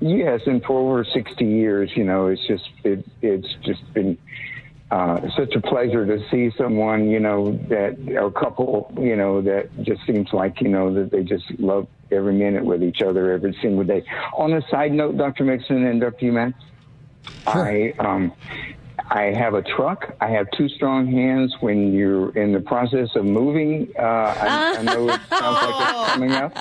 [0.00, 4.18] Yes, and for over 60 years, you know, it's just it, it's just been
[4.90, 9.68] uh, such a pleasure to see someone, you know, that a couple, you know, that
[9.82, 13.56] just seems like, you know, that they just love every minute with each other every
[13.60, 14.02] single day.
[14.36, 15.44] On a side note, Dr.
[15.44, 16.18] Mixon and Dr.
[16.18, 16.54] Human,
[17.46, 18.32] I um,
[19.10, 20.14] I have a truck.
[20.20, 21.54] I have two strong hands.
[21.60, 26.12] When you're in the process of moving, uh, I, I know it sounds like it's
[26.12, 26.52] coming up,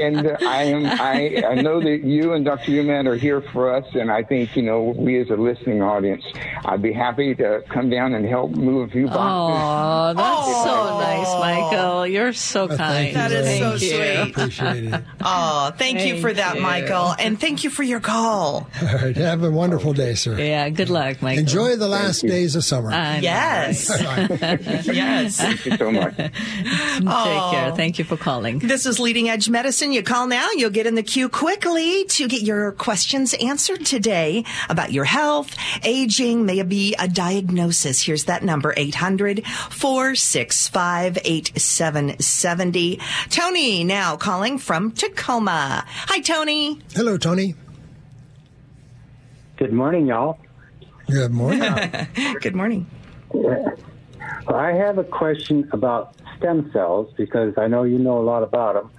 [0.00, 0.86] and uh, I am.
[0.86, 2.70] I, I know that you and Dr.
[2.72, 6.24] Human are here for us, and I think you know we as a listening audience,
[6.64, 9.20] I'd be happy to come down and help move a few boxes.
[9.20, 12.06] Oh, that's so nice, Michael.
[12.06, 12.78] You're so kind.
[12.78, 13.80] thank you That is very so much.
[13.80, 14.30] sweet.
[14.30, 15.04] Appreciate it.
[15.26, 16.60] Oh, thank, you for that, you.
[16.62, 17.14] Michael.
[17.18, 18.68] And thank you for your call.
[18.82, 20.38] All right, have a wonderful day, sir.
[20.38, 21.40] Yeah, good luck, Michael.
[21.40, 22.90] Enjoy the last days of summer.
[22.92, 23.88] I Yes.
[24.86, 25.36] yes.
[25.36, 26.18] Thank you so much.
[26.18, 26.32] right?
[26.34, 27.72] Take care.
[27.76, 28.58] Thank you for calling.
[28.58, 29.92] This is Leading Edge Medicine.
[29.92, 34.44] You call now, you'll get in the queue quickly to get your questions answered today
[34.68, 35.54] about your health,
[35.84, 38.02] aging, maybe a diagnosis.
[38.02, 43.00] Here's that number, 800 465 8770.
[43.30, 45.84] Tony now calling from Tacoma.
[45.86, 46.80] Hi, Tony.
[46.94, 47.54] Hello, Tony.
[49.56, 50.38] Good morning, y'all.
[51.10, 51.72] Good morning.
[52.40, 52.86] Good morning.
[54.48, 58.74] I have a question about stem cells because I know you know a lot about
[58.74, 58.90] them.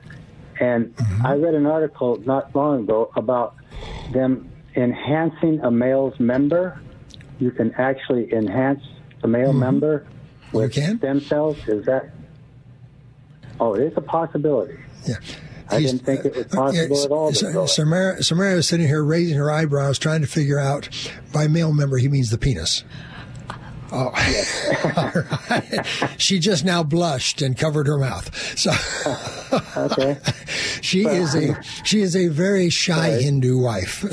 [0.59, 1.25] And mm-hmm.
[1.25, 3.55] I read an article not long ago about
[4.13, 6.79] them enhancing a male's member.
[7.39, 8.83] You can actually enhance
[9.23, 9.59] a male mm-hmm.
[9.59, 10.07] member
[10.51, 11.57] with stem cells.
[11.67, 12.11] Is that?
[13.59, 14.77] Oh, it is a possibility.
[15.07, 15.15] Yeah.
[15.75, 17.33] I didn't think it was uh, possible yeah, at all.
[17.33, 17.47] Sa-
[17.83, 20.89] Samira, Samira is sitting here raising her eyebrows, trying to figure out
[21.31, 22.83] by male member he means the penis.
[23.91, 24.07] Oh,
[24.97, 25.11] All
[25.49, 25.85] right.
[26.17, 28.35] she just now blushed and covered her mouth.
[28.57, 28.71] So
[29.77, 30.17] Okay.
[30.81, 34.03] she is a she is a very shy Hindu wife.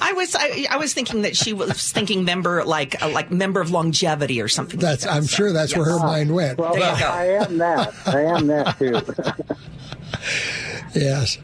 [0.00, 3.60] I was I, I was thinking that she was thinking member like uh, like member
[3.62, 4.78] of longevity or something.
[4.78, 5.14] like that's that.
[5.14, 6.02] I'm So, sure that's where her yes.
[6.02, 6.58] mind went.
[6.58, 7.06] Well, There you go.
[7.08, 7.94] I am that.
[8.06, 9.00] I am that too.
[10.94, 11.38] Yes.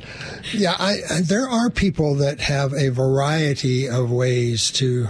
[0.52, 5.08] Yeah, I, there are people that have a variety of ways to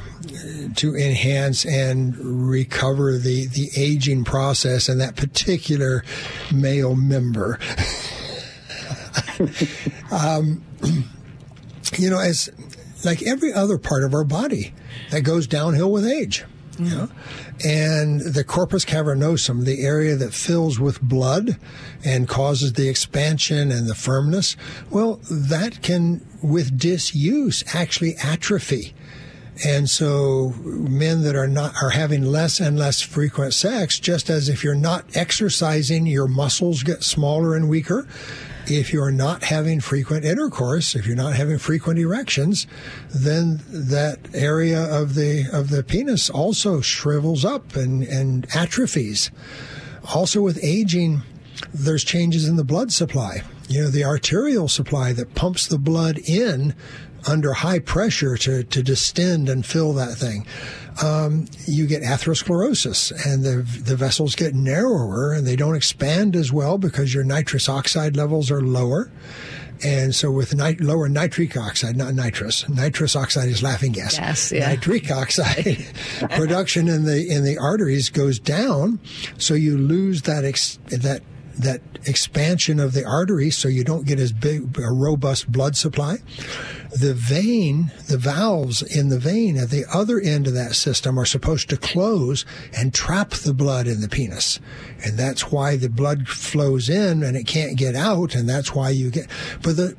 [0.77, 2.17] to enhance and
[2.49, 6.05] recover the, the aging process in that particular
[6.53, 7.59] male member.
[10.11, 10.63] um,
[11.97, 12.51] you know, as
[13.05, 14.75] like every other part of our body
[15.11, 16.45] that goes downhill with age.
[16.79, 17.09] Know?
[17.65, 21.59] And the corpus cavernosum, the area that fills with blood
[22.05, 24.57] and causes the expansion and the firmness,
[24.91, 28.95] well, that can, with disuse, actually atrophy.
[29.65, 34.49] And so men that are not are having less and less frequent sex, just as
[34.49, 38.07] if you're not exercising, your muscles get smaller and weaker.
[38.71, 42.67] If you're not having frequent intercourse, if you're not having frequent erections,
[43.09, 49.31] then that area of the of the penis also shrivels up and, and atrophies.
[50.15, 51.23] Also with aging,
[51.73, 53.43] there's changes in the blood supply.
[53.69, 56.75] You know, the arterial supply that pumps the blood in
[57.27, 60.47] under high pressure to, to distend and fill that thing.
[61.03, 66.53] Um, you get atherosclerosis and the, the vessels get narrower and they don't expand as
[66.53, 69.11] well because your nitrous oxide levels are lower.
[69.85, 74.19] And so with nit- lower nitric oxide, not nitrous, nitrous oxide is laughing gas.
[74.19, 74.69] Gas, yeah.
[74.69, 75.87] Nitric oxide
[76.31, 78.99] production in the in the arteries goes down,
[79.39, 81.23] so you lose that ex- that
[81.59, 86.19] that expansion of the artery, so you don't get as big a robust blood supply.
[86.91, 91.27] The vein, the valves in the vein at the other end of that system are
[91.27, 92.47] supposed to close
[92.77, 94.61] and trap the blood in the penis.
[95.05, 98.35] And that's why the blood flows in and it can't get out.
[98.35, 99.29] And that's why you get,
[99.63, 99.97] but the,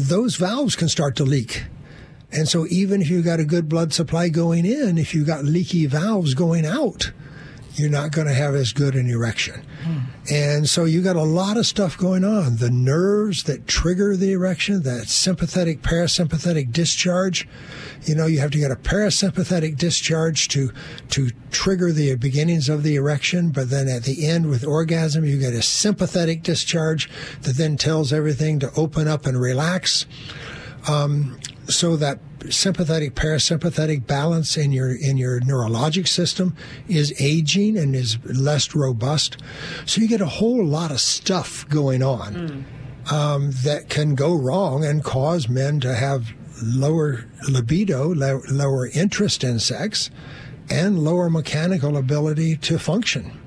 [0.00, 1.64] those valves can start to leak.
[2.32, 5.44] And so even if you got a good blood supply going in, if you got
[5.44, 7.12] leaky valves going out,
[7.74, 9.64] you're not going to have as good an erection.
[10.30, 12.56] And so you got a lot of stuff going on.
[12.56, 17.48] The nerves that trigger the erection, that sympathetic parasympathetic discharge,
[18.04, 20.70] you know, you have to get a parasympathetic discharge to
[21.10, 25.38] to trigger the beginnings of the erection, but then at the end with orgasm, you
[25.38, 27.08] get a sympathetic discharge
[27.42, 30.06] that then tells everything to open up and relax.
[30.88, 32.18] Um, so that
[32.50, 36.56] sympathetic parasympathetic balance in your in your neurologic system
[36.88, 39.36] is aging and is less robust.
[39.86, 42.64] So you get a whole lot of stuff going on
[43.10, 46.32] um, that can go wrong and cause men to have
[46.62, 50.10] lower libido, low, lower interest in sex,
[50.70, 53.41] and lower mechanical ability to function.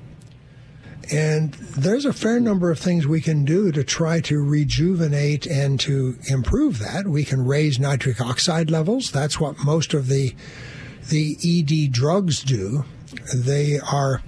[1.12, 5.78] And there's a fair number of things we can do to try to rejuvenate and
[5.80, 7.06] to improve that.
[7.06, 9.10] We can raise nitric oxide levels.
[9.12, 10.34] That's what most of the
[11.08, 12.84] the ED drugs do.
[13.32, 14.20] They are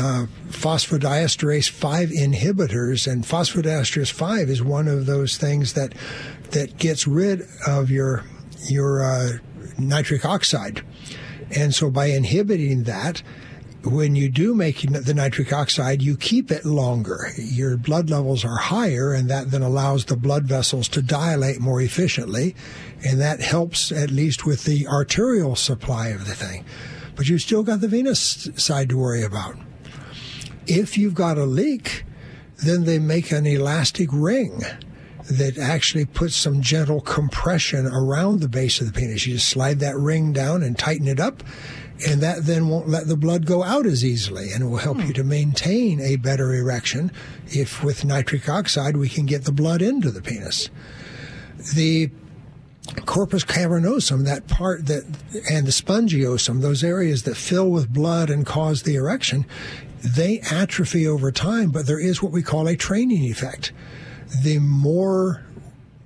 [0.00, 5.94] uh, phosphodiesterase 5 inhibitors, and phosphodiesterase 5 is one of those things that
[6.50, 8.24] that gets rid of your
[8.68, 9.28] your uh,
[9.78, 10.82] nitric oxide.
[11.54, 13.22] And so by inhibiting that,
[13.86, 17.28] when you do make the nitric oxide, you keep it longer.
[17.36, 21.80] Your blood levels are higher, and that then allows the blood vessels to dilate more
[21.80, 22.54] efficiently,
[23.04, 26.64] and that helps at least with the arterial supply of the thing.
[27.16, 29.56] But you've still got the venous side to worry about.
[30.66, 32.04] If you've got a leak,
[32.64, 34.62] then they make an elastic ring
[35.30, 39.26] that actually puts some gentle compression around the base of the penis.
[39.26, 41.42] You just slide that ring down and tighten it up,
[42.06, 44.98] and that then won't let the blood go out as easily and it will help
[44.98, 45.06] hmm.
[45.06, 47.12] you to maintain a better erection
[47.46, 50.70] if with nitric oxide we can get the blood into the penis.
[51.74, 52.10] The
[53.06, 55.04] corpus cavernosum, that part that,
[55.50, 59.46] and the spongiosum, those areas that fill with blood and cause the erection,
[60.02, 63.72] they atrophy over time, but there is what we call a training effect.
[64.42, 65.44] The more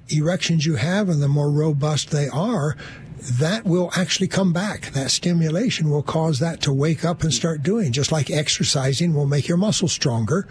[0.09, 2.76] erections you have and the more robust they are,
[3.21, 4.93] that will actually come back.
[4.93, 7.93] That stimulation will cause that to wake up and start doing.
[7.93, 10.47] Just like exercising will make your muscles stronger.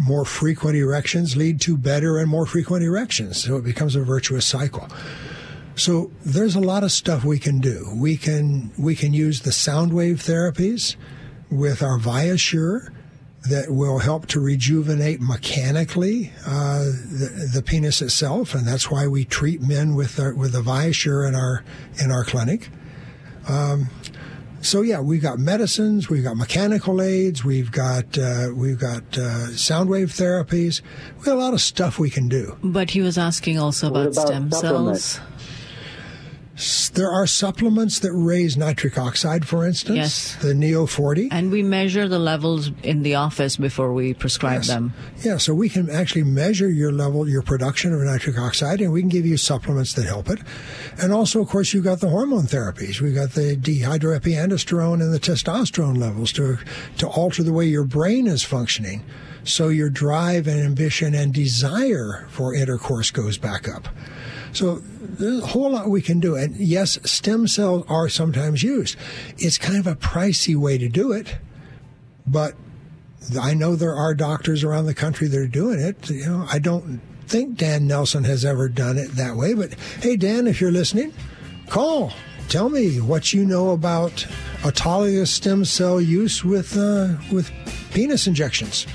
[0.00, 3.42] More frequent erections lead to better and more frequent erections.
[3.42, 4.88] So it becomes a virtuous cycle.
[5.76, 7.90] So there's a lot of stuff we can do.
[7.94, 10.96] We can we can use the sound wave therapies
[11.50, 12.92] with our Viasure
[13.48, 19.24] that will help to rejuvenate mechanically uh, the, the penis itself, and that's why we
[19.24, 21.64] treat men with our, with the Viasure in our
[22.02, 22.68] in our clinic.
[23.48, 23.88] Um,
[24.62, 29.46] so yeah, we've got medicines, we've got mechanical aids, we've got uh, we've got uh,
[29.56, 30.82] sound wave therapies.
[31.18, 32.58] We have a lot of stuff we can do.
[32.62, 35.04] But he was asking also about, about stem supplements?
[35.04, 35.26] cells.
[37.00, 40.36] There are supplements that raise nitric oxide, for instance, Yes.
[40.42, 41.28] the Neo 40.
[41.30, 44.66] And we measure the levels in the office before we prescribe Yes.
[44.66, 44.92] them.
[45.22, 49.00] Yeah, so we can actually measure your level, your production of nitric oxide, and we
[49.00, 50.40] can give you supplements that help it.
[50.98, 53.00] And also, of course, you've got the hormone therapies.
[53.00, 56.58] We've got the dehydroepiandrosterone and the testosterone levels to
[56.98, 59.00] to alter the way your brain is functioning,
[59.42, 63.88] so your drive and ambition and desire for intercourse goes back up.
[64.52, 66.36] So there's a whole lot we can do.
[66.36, 68.96] And yes, stem cells are sometimes used.
[69.38, 71.36] It's kind of a pricey way to do it,
[72.26, 72.54] but
[73.40, 76.10] I know there are doctors around the country that are doing it.
[76.10, 79.54] You know, I don't think Dan Nelson has ever done it that way.
[79.54, 81.12] But hey, Dan, if you're listening,
[81.68, 82.12] call.
[82.48, 84.26] Tell me what you know about
[84.62, 87.52] autologous stem cell use with uh, with
[87.92, 88.86] penis injections.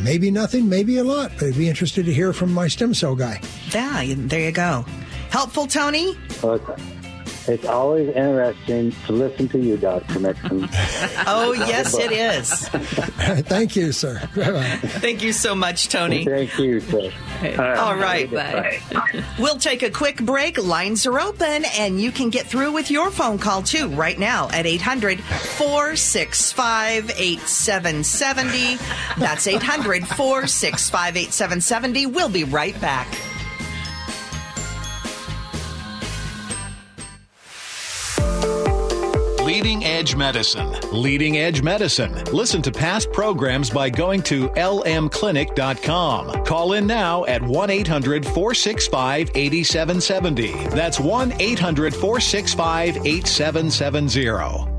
[0.00, 3.14] Maybe nothing, maybe a lot, but I'd be interested to hear from my stem cell
[3.14, 3.40] guy.
[3.72, 4.84] Yeah, there you go.
[5.30, 6.16] Helpful, Tony?
[6.42, 6.60] Well,
[7.42, 10.20] it's, it's always interesting to listen to you, Dr.
[10.20, 10.68] Mixon.
[11.24, 12.68] Oh, yes, it is.
[13.48, 14.18] Thank you, sir.
[15.00, 16.24] Thank you so much, Tony.
[16.24, 17.12] Thank you, sir.
[17.78, 18.30] All right.
[18.30, 18.80] Bye.
[19.38, 20.58] We'll take a quick break.
[20.58, 24.48] Lines are open, and you can get through with your phone call too right now
[24.50, 28.78] at 800 465 8770.
[29.18, 32.06] That's 800 465 8770.
[32.06, 33.08] We'll be right back.
[39.52, 40.72] Leading Edge Medicine.
[40.92, 42.14] Leading Edge Medicine.
[42.32, 46.44] Listen to past programs by going to lmclinic.com.
[46.46, 50.52] Call in now at 1 800 465 8770.
[50.74, 54.71] That's 1 800 465 8770.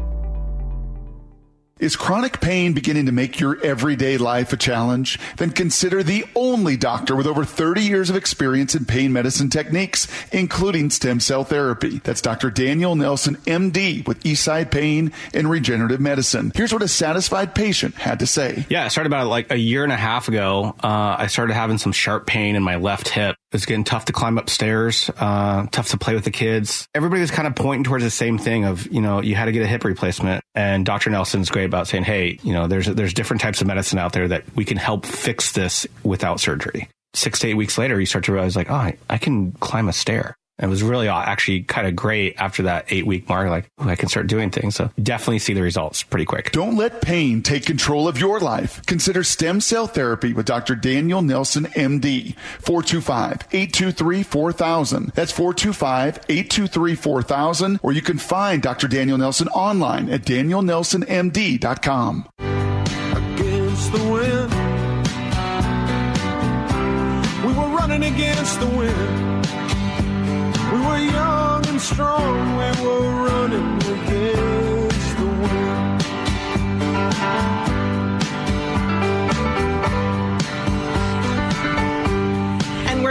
[1.80, 5.18] Is chronic pain beginning to make your everyday life a challenge?
[5.38, 10.08] Then consider the only doctor with over 30 years of experience in pain medicine techniques,
[10.32, 12.00] including stem cell therapy.
[12.04, 12.52] That's Dr.
[12.52, 16.52] Daniel Nelson, MD, with Eastside Pain and Regenerative Medicine.
[16.54, 18.68] Here's what a satisfied patient had to say.
[18.70, 20.76] Yeah, I started about like a year and a half ago.
[20.82, 23.36] Uh, I started having some sharp pain in my left hip.
[23.52, 26.88] It's getting tough to climb upstairs, uh, tough to play with the kids.
[26.96, 29.52] Everybody was kind of pointing towards the same thing of, you know, you had to
[29.52, 30.44] get a hip replacement.
[30.56, 31.10] And Dr.
[31.12, 34.28] Nelson's great about saying, hey, you know, there's, there's different types of medicine out there
[34.28, 36.90] that we can help fix this without surgery.
[37.14, 39.88] Six to eight weeks later, you start to realize like, oh, I, I can climb
[39.88, 40.36] a stair.
[40.64, 43.50] It was really actually kind of great after that eight week mark.
[43.50, 44.76] Like, ooh, I can start doing things.
[44.76, 46.54] So definitely see the results pretty quick.
[46.54, 48.82] Don't let pain take control of your life.
[48.86, 50.76] Consider stem cell therapy with Dr.
[50.76, 52.36] Daniel Nelson, MD.
[52.62, 55.14] 425-823-4000.
[55.14, 57.80] That's 425-823-4000.
[57.84, 58.88] Or you can find Dr.
[58.88, 62.30] Daniel Nelson online at danielnelsonmd.com.
[62.40, 64.54] Against the wind.
[67.46, 69.63] We were running against the wind.
[70.74, 76.04] We were young and strong, we were running against the wind.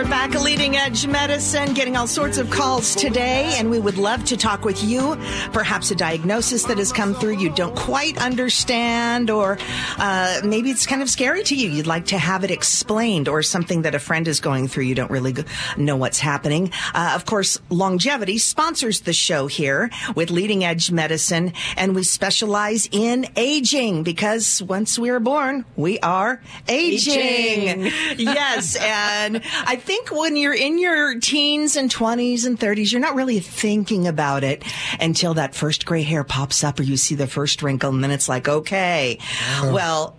[0.03, 3.99] We're back at Leading Edge Medicine, getting all sorts of calls today, and we would
[3.99, 5.17] love to talk with you.
[5.53, 9.59] Perhaps a diagnosis that has come through you don't quite understand, or
[9.99, 11.69] uh, maybe it's kind of scary to you.
[11.69, 14.85] You'd like to have it explained, or something that a friend is going through.
[14.85, 15.37] You don't really
[15.77, 16.73] know what's happening.
[16.95, 22.89] Uh, of course, Longevity sponsors the show here with Leading Edge Medicine, and we specialize
[22.91, 27.13] in aging because once we are born, we are aging.
[27.15, 27.93] Aging.
[28.19, 33.15] yes, and I think when you're in your teens and 20s and 30s, you're not
[33.15, 34.65] really thinking about it
[35.01, 38.11] until that first gray hair pops up or you see the first wrinkle, and then
[38.11, 39.19] it's like, okay,
[39.63, 40.17] well,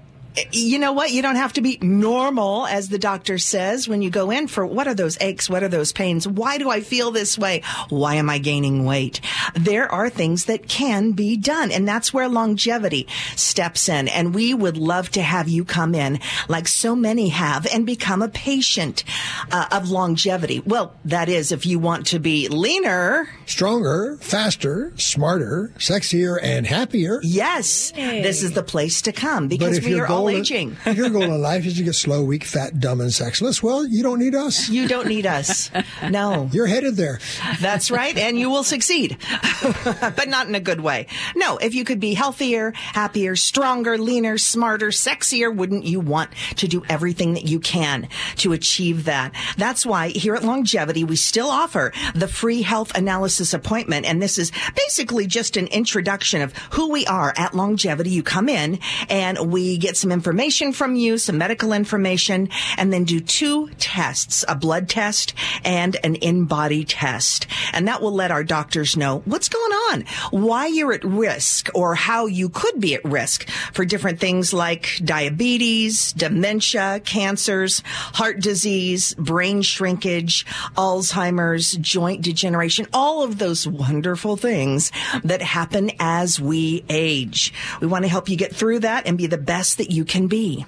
[0.51, 1.11] you know what?
[1.11, 4.65] You don't have to be normal, as the doctor says, when you go in for
[4.65, 5.49] what are those aches?
[5.49, 6.27] What are those pains?
[6.27, 7.61] Why do I feel this way?
[7.89, 9.21] Why am I gaining weight?
[9.55, 11.71] There are things that can be done.
[11.71, 14.07] And that's where longevity steps in.
[14.07, 18.21] And we would love to have you come in like so many have and become
[18.21, 19.03] a patient
[19.51, 20.59] uh, of longevity.
[20.59, 27.19] Well, that is if you want to be leaner, Stronger, faster, smarter, sexier, and happier.
[27.23, 30.77] Yes, this is the place to come because we are all goal aging.
[30.93, 34.03] your goal in life is to get slow, weak, fat, dumb, and sexless, well, you
[34.03, 34.69] don't need us.
[34.69, 35.69] You don't need us.
[36.09, 36.49] No.
[36.53, 37.19] You're headed there.
[37.59, 39.17] That's right, and you will succeed,
[39.99, 41.07] but not in a good way.
[41.35, 46.67] No, if you could be healthier, happier, stronger, leaner, smarter, sexier, wouldn't you want to
[46.67, 48.07] do everything that you can
[48.37, 49.33] to achieve that?
[49.57, 54.05] That's why here at Longevity, we still offer the free health analysis appointment.
[54.05, 58.09] And this is basically just an introduction of who we are at Longevity.
[58.09, 63.03] You come in and we get some information from you, some medical information, and then
[63.03, 65.33] do two tests, a blood test
[65.65, 67.47] and an in-body test.
[67.73, 71.95] And that will let our doctors know what's going on, why you're at risk or
[71.95, 79.13] how you could be at risk for different things like diabetes, dementia, cancers, heart disease,
[79.15, 80.45] brain shrinkage,
[80.75, 84.91] Alzheimer's, joint degeneration, all of those wonderful things
[85.23, 87.53] that happen as we age.
[87.81, 90.27] We want to help you get through that and be the best that you can
[90.27, 90.65] be.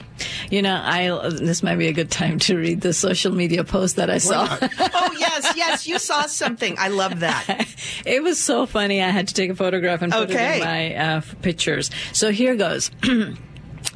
[0.49, 3.95] You know, I this might be a good time to read the social media post
[3.97, 4.47] that I saw.
[4.61, 6.75] oh yes, yes, you saw something.
[6.77, 7.65] I love that.
[8.05, 9.01] it was so funny.
[9.03, 10.53] I had to take a photograph and put Okay.
[10.59, 11.89] it in my uh, pictures.
[12.13, 12.91] So here goes.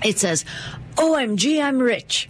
[0.04, 0.46] it says,
[0.96, 2.30] "OMG, I'm rich,"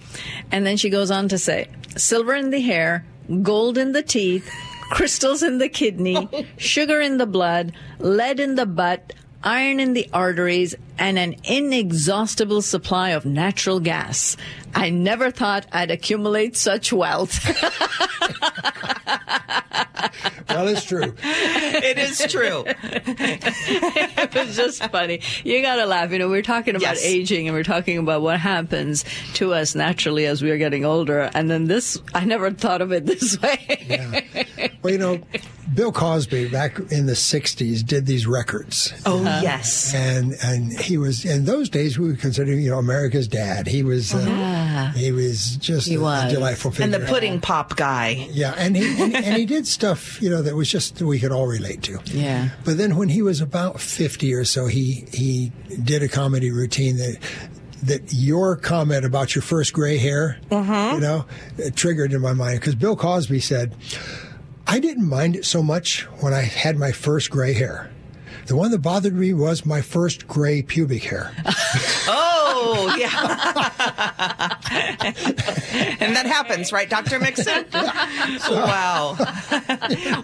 [0.52, 3.06] and then she goes on to say, "Silver in the hair,
[3.42, 4.50] gold in the teeth."
[4.92, 10.10] Crystals in the kidney, sugar in the blood, lead in the butt, iron in the
[10.12, 14.38] arteries, and an inexhaustible supply of natural gas.
[14.76, 17.40] I never thought I'd accumulate such wealth.
[20.50, 21.14] Well, it's true.
[21.24, 22.64] it is true.
[22.68, 25.22] it was just funny.
[25.44, 26.12] You gotta laugh.
[26.12, 27.06] You know, we're talking about Yes.
[27.06, 31.30] aging and we're talking about what happens to us naturally as we are getting older.
[31.36, 34.26] And then this, I never thought of it this way.
[34.82, 35.20] Well, you know,
[35.76, 38.92] Bill Cosby back in the '60s did these records.
[39.06, 39.94] Oh yes.
[39.94, 43.66] and and he was in those days we would consider you know America's dad.
[43.68, 44.92] He was uh, Yeah.
[44.92, 46.34] he was just He a, was.
[46.34, 46.84] delightful figure.
[46.84, 48.28] And the pudding pop guy.
[48.32, 51.32] Yeah, and he and, and he did stuff you know that was just we could
[51.32, 52.00] all relate to.
[52.06, 52.50] Yeah.
[52.66, 56.98] But then when he was about fifty or so, he he did a comedy routine
[56.98, 57.18] that.
[57.84, 60.58] That your comment about your first gray hair, you
[61.00, 61.24] know,
[61.76, 63.74] triggered in my mind because Bill Cosby said,
[64.68, 67.90] "I didn't mind it so much when I had my first gray hair.
[68.50, 71.32] The one that bothered me was my first gray pubic hair.
[72.12, 73.10] Oh, yeah.
[76.00, 77.20] and that happens, right, Dr.
[77.20, 77.66] Mixon?
[77.74, 79.16] wow.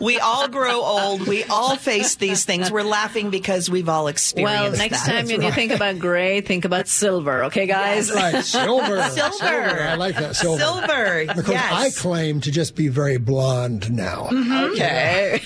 [0.02, 1.28] we all grow old.
[1.28, 2.72] We all face these things.
[2.72, 4.72] We're laughing because we've all experienced that.
[4.72, 5.12] Well, next that.
[5.12, 7.46] time when you think about gray, think about silver.
[7.46, 8.12] Okay, guys.
[8.12, 8.44] That's right.
[8.66, 9.04] Silver.
[9.10, 9.84] Silver.
[9.84, 10.36] I like that.
[10.36, 10.60] Silver.
[10.60, 11.26] Silver.
[11.28, 11.74] Because yes.
[11.74, 14.30] I claim to just be very blonde now.
[14.32, 14.74] Mm-hmm.
[14.74, 15.42] Okay.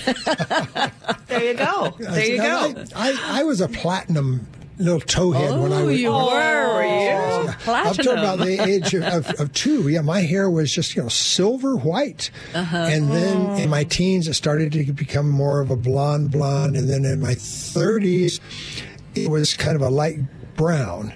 [1.28, 1.94] there you go.
[1.98, 2.69] There you go.
[2.96, 4.46] I, I was a platinum
[4.78, 6.00] little towhead when I Oh, was.
[6.00, 7.72] you were, were you?
[7.72, 11.02] Up to about the age of, of, of two, yeah, my hair was just you
[11.02, 12.76] know silver white, Uh-huh.
[12.76, 16.88] and then in my teens it started to become more of a blonde blonde, and
[16.88, 18.40] then in my thirties
[19.14, 20.18] it was kind of a light
[20.56, 21.12] brown.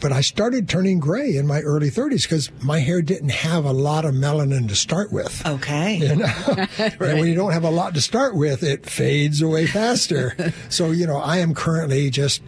[0.00, 3.72] But I started turning gray in my early 30s because my hair didn't have a
[3.72, 5.44] lot of melanin to start with.
[5.46, 5.96] Okay.
[5.96, 6.66] You know?
[6.78, 10.36] And when you don't have a lot to start with, it fades away faster.
[10.68, 12.42] so, you know, I am currently just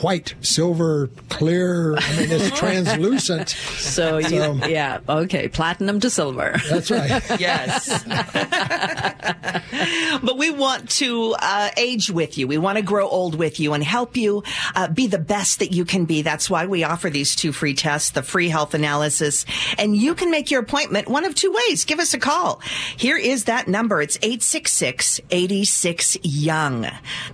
[0.00, 1.94] white, silver, clear.
[1.98, 3.50] I mean, it's translucent.
[3.50, 6.58] So you, So- yeah, okay, platinum to silver.
[6.70, 7.22] That's right.
[7.38, 8.02] Yes.
[10.22, 12.46] but we want to uh, age with you.
[12.46, 14.42] We want to grow old with you and help you
[14.74, 16.22] uh, be the best that you can be.
[16.22, 19.44] That's why we offer these two free tests, the free health analysis,
[19.78, 21.84] and you can make your appointment one of two ways.
[21.84, 22.60] Give us a call.
[22.96, 24.00] Here is that number.
[24.00, 26.82] It's 866 86 Young.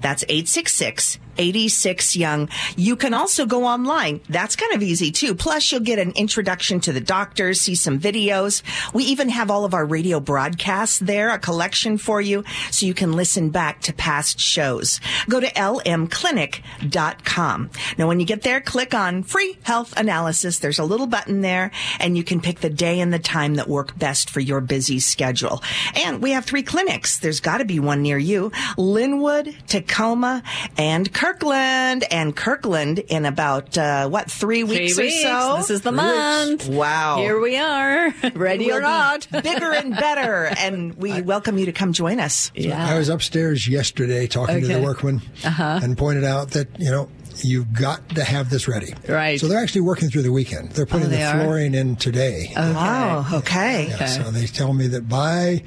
[0.00, 2.48] That's 866 86 Young.
[2.76, 4.20] You can also go online.
[4.28, 5.34] That's kind of easy too.
[5.34, 8.62] Plus, you'll get an introduction to the doctors, see some videos.
[8.92, 12.94] We even have all of our radio broadcasts there, a collection for you, so you
[12.94, 15.00] can listen back to past shows.
[15.28, 17.70] Go to lmclinic.com.
[17.96, 20.58] Now, when you get there, click on free health analysis.
[20.58, 21.70] There's a little button there,
[22.00, 25.00] and you can pick the day and the time that work best for your busy
[25.00, 25.62] schedule.
[26.04, 27.18] And we have three clinics.
[27.18, 28.50] There's got to be one near you.
[28.76, 30.42] Lynnwood, Tacoma,
[30.76, 32.04] and Kirkland.
[32.10, 35.24] And Kirkland in about, uh, what, three Three weeks, weeks.
[35.24, 35.56] or so?
[35.58, 36.68] This is the month.
[36.68, 37.18] Wow.
[37.18, 39.28] Here we are, ready We'll or not.
[39.42, 40.44] bigger and better.
[40.58, 42.50] And we welcome you to come join us.
[42.54, 44.84] Yeah, I was upstairs yesterday talking to the Okay.
[44.84, 45.80] workman Uh-huh.
[45.82, 47.08] and pointed out that, you know,
[47.42, 48.94] you've got to have this ready.
[49.06, 49.38] Right.
[49.38, 50.70] So they're actually working through the weekend.
[50.72, 51.40] They're putting Oh, the they are?
[51.44, 52.52] flooring in today.
[52.56, 53.26] Oh, Wow.
[53.34, 53.88] Okay.
[53.90, 55.62] Yeah, so they tell me that by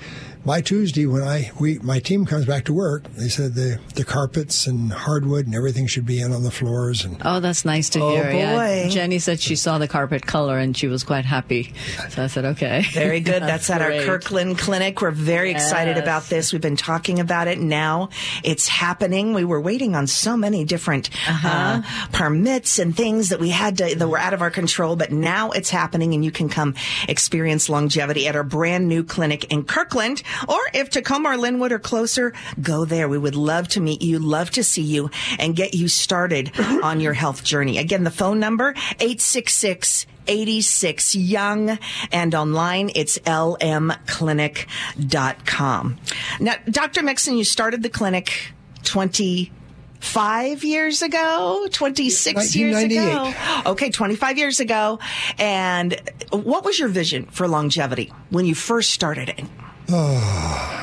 [0.45, 4.03] by Tuesday when I we my team comes back to work, they said the the
[4.03, 7.89] carpets and hardwood and everything should be in on the floors and Oh, that's nice
[7.89, 8.31] to Oh, hear.
[8.31, 8.55] Yeah.
[8.55, 8.89] boy.
[8.89, 11.73] Jenny said she saw the carpet color and she was quite happy.
[12.09, 12.83] So I said, okay.
[12.93, 13.41] Very good.
[13.51, 13.91] That's, at our.
[14.03, 15.01] Kirkland Clinic.
[15.01, 16.51] We're very excited about this.
[16.53, 17.59] We've been talking about it.
[17.59, 18.09] Now
[18.43, 19.33] it's happening.
[19.33, 21.81] We were waiting on so many different uh
[22.11, 25.51] permits and things that we had to that were out of our control, but now
[25.51, 26.73] it's happening, and you can come
[27.07, 30.23] experience longevity at our brand new clinic in Kirkland.
[30.47, 33.07] Or if Tacoma or Lynnwood are closer, go there.
[33.07, 35.09] We would love to meet you, love to see you,
[35.39, 37.77] and get you started on your health journey.
[37.77, 40.05] Again, the phone number eight six six.
[40.27, 41.79] 86 Young
[42.11, 45.97] and online it's lmclinic.com.
[46.39, 47.01] Now, Dr.
[47.03, 48.53] Mixon, you started the clinic
[48.83, 53.33] 25 years ago, 26 years ago.
[53.65, 54.99] Okay, 25 years ago.
[55.39, 55.99] And
[56.31, 59.41] what was your vision for longevity when you first started it?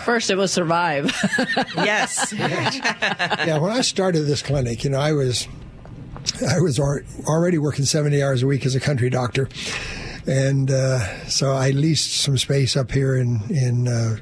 [0.05, 1.15] First, it was survive.
[1.77, 2.33] Yes.
[2.33, 5.47] yeah, when I started this clinic, you know, I was
[6.47, 9.49] I was already working 70 hours a week as a country doctor.
[10.27, 14.17] And uh, so I leased some space up here in in uh,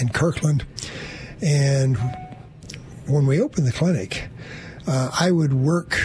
[0.00, 0.64] in Kirkland.
[1.42, 1.98] And
[3.06, 4.28] when we opened the clinic,
[4.86, 5.98] uh, I would work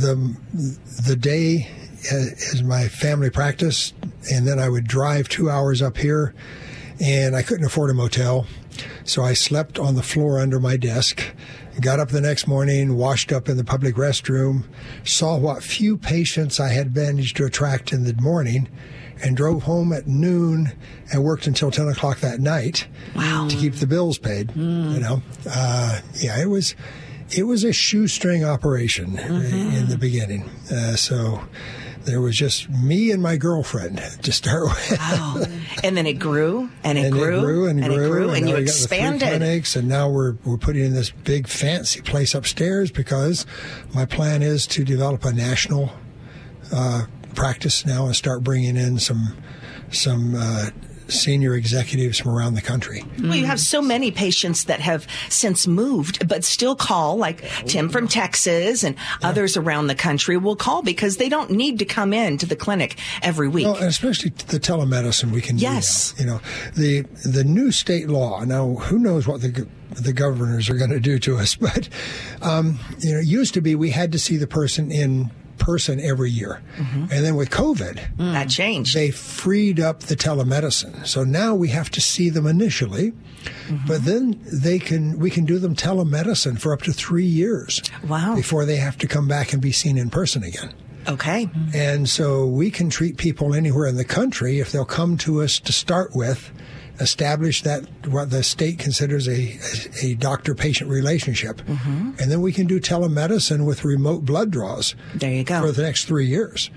[0.00, 0.36] the
[1.06, 1.70] the day
[2.12, 3.92] as, as my family practice,
[4.30, 6.34] and then I would drive two hours up here,
[7.04, 8.46] and I couldn't afford a motel,
[9.04, 11.22] so I slept on the floor under my desk.
[11.80, 14.64] Got up the next morning, washed up in the public restroom,
[15.04, 18.68] saw what few patients I had managed to attract in the morning,
[19.22, 20.72] and drove home at noon
[21.12, 22.86] and worked until 10 o'clock that night
[23.50, 24.54] to keep the bills paid.
[24.56, 26.74] You know, uh, yeah, it was
[27.36, 30.48] it was a shoestring operation in the beginning.
[30.72, 31.42] Uh, so
[32.04, 34.98] there was just me and my girlfriend to start with.
[34.98, 35.44] Wow.
[35.82, 38.52] And then it grew and it and grew it grew and, it grew and, now
[38.52, 39.28] you we got the three expanded.
[39.28, 43.44] clinics, and now we're we're putting in this big fancy place upstairs because
[43.92, 45.92] my plan is to develop a national
[46.72, 49.36] uh, practice now and start bringing in some
[49.90, 50.70] some uh,
[51.08, 53.02] senior executives from around the country.
[53.20, 57.88] Well, you have so many patients that have since moved, but still call, like Tim
[57.88, 62.12] from Texas and others around the country will call because they don't need to come
[62.12, 63.66] in to the clinic every week.
[63.66, 66.14] Well, especially the telemedicine we can Yes.
[66.18, 66.40] You know,
[66.76, 68.44] the the new state law.
[68.44, 71.56] Now, who knows what the the governors are going to do to us.
[71.64, 71.88] But
[72.42, 76.00] um, you know, it used to be we had to see the person in person
[76.00, 77.02] every year, mm-hmm.
[77.10, 78.32] and then with COVID, mm.
[78.32, 78.94] that changed.
[78.94, 83.86] They freed up the telemedicine, so now we have to see them initially, mm-hmm.
[83.86, 87.82] but then they can we can do them telemedicine for up to three years.
[88.08, 88.34] Wow!
[88.34, 90.74] Before they have to come back and be seen in person again.
[91.06, 91.50] Okay.
[91.74, 95.58] And so we can treat people anywhere in the country if they'll come to us
[95.60, 96.50] to start with,
[97.00, 99.58] establish that what the state considers a,
[100.02, 101.60] a doctor patient relationship.
[101.66, 104.94] And then we can do telemedicine with remote blood draws.
[105.14, 105.60] There you go.
[105.60, 106.70] For the next three years,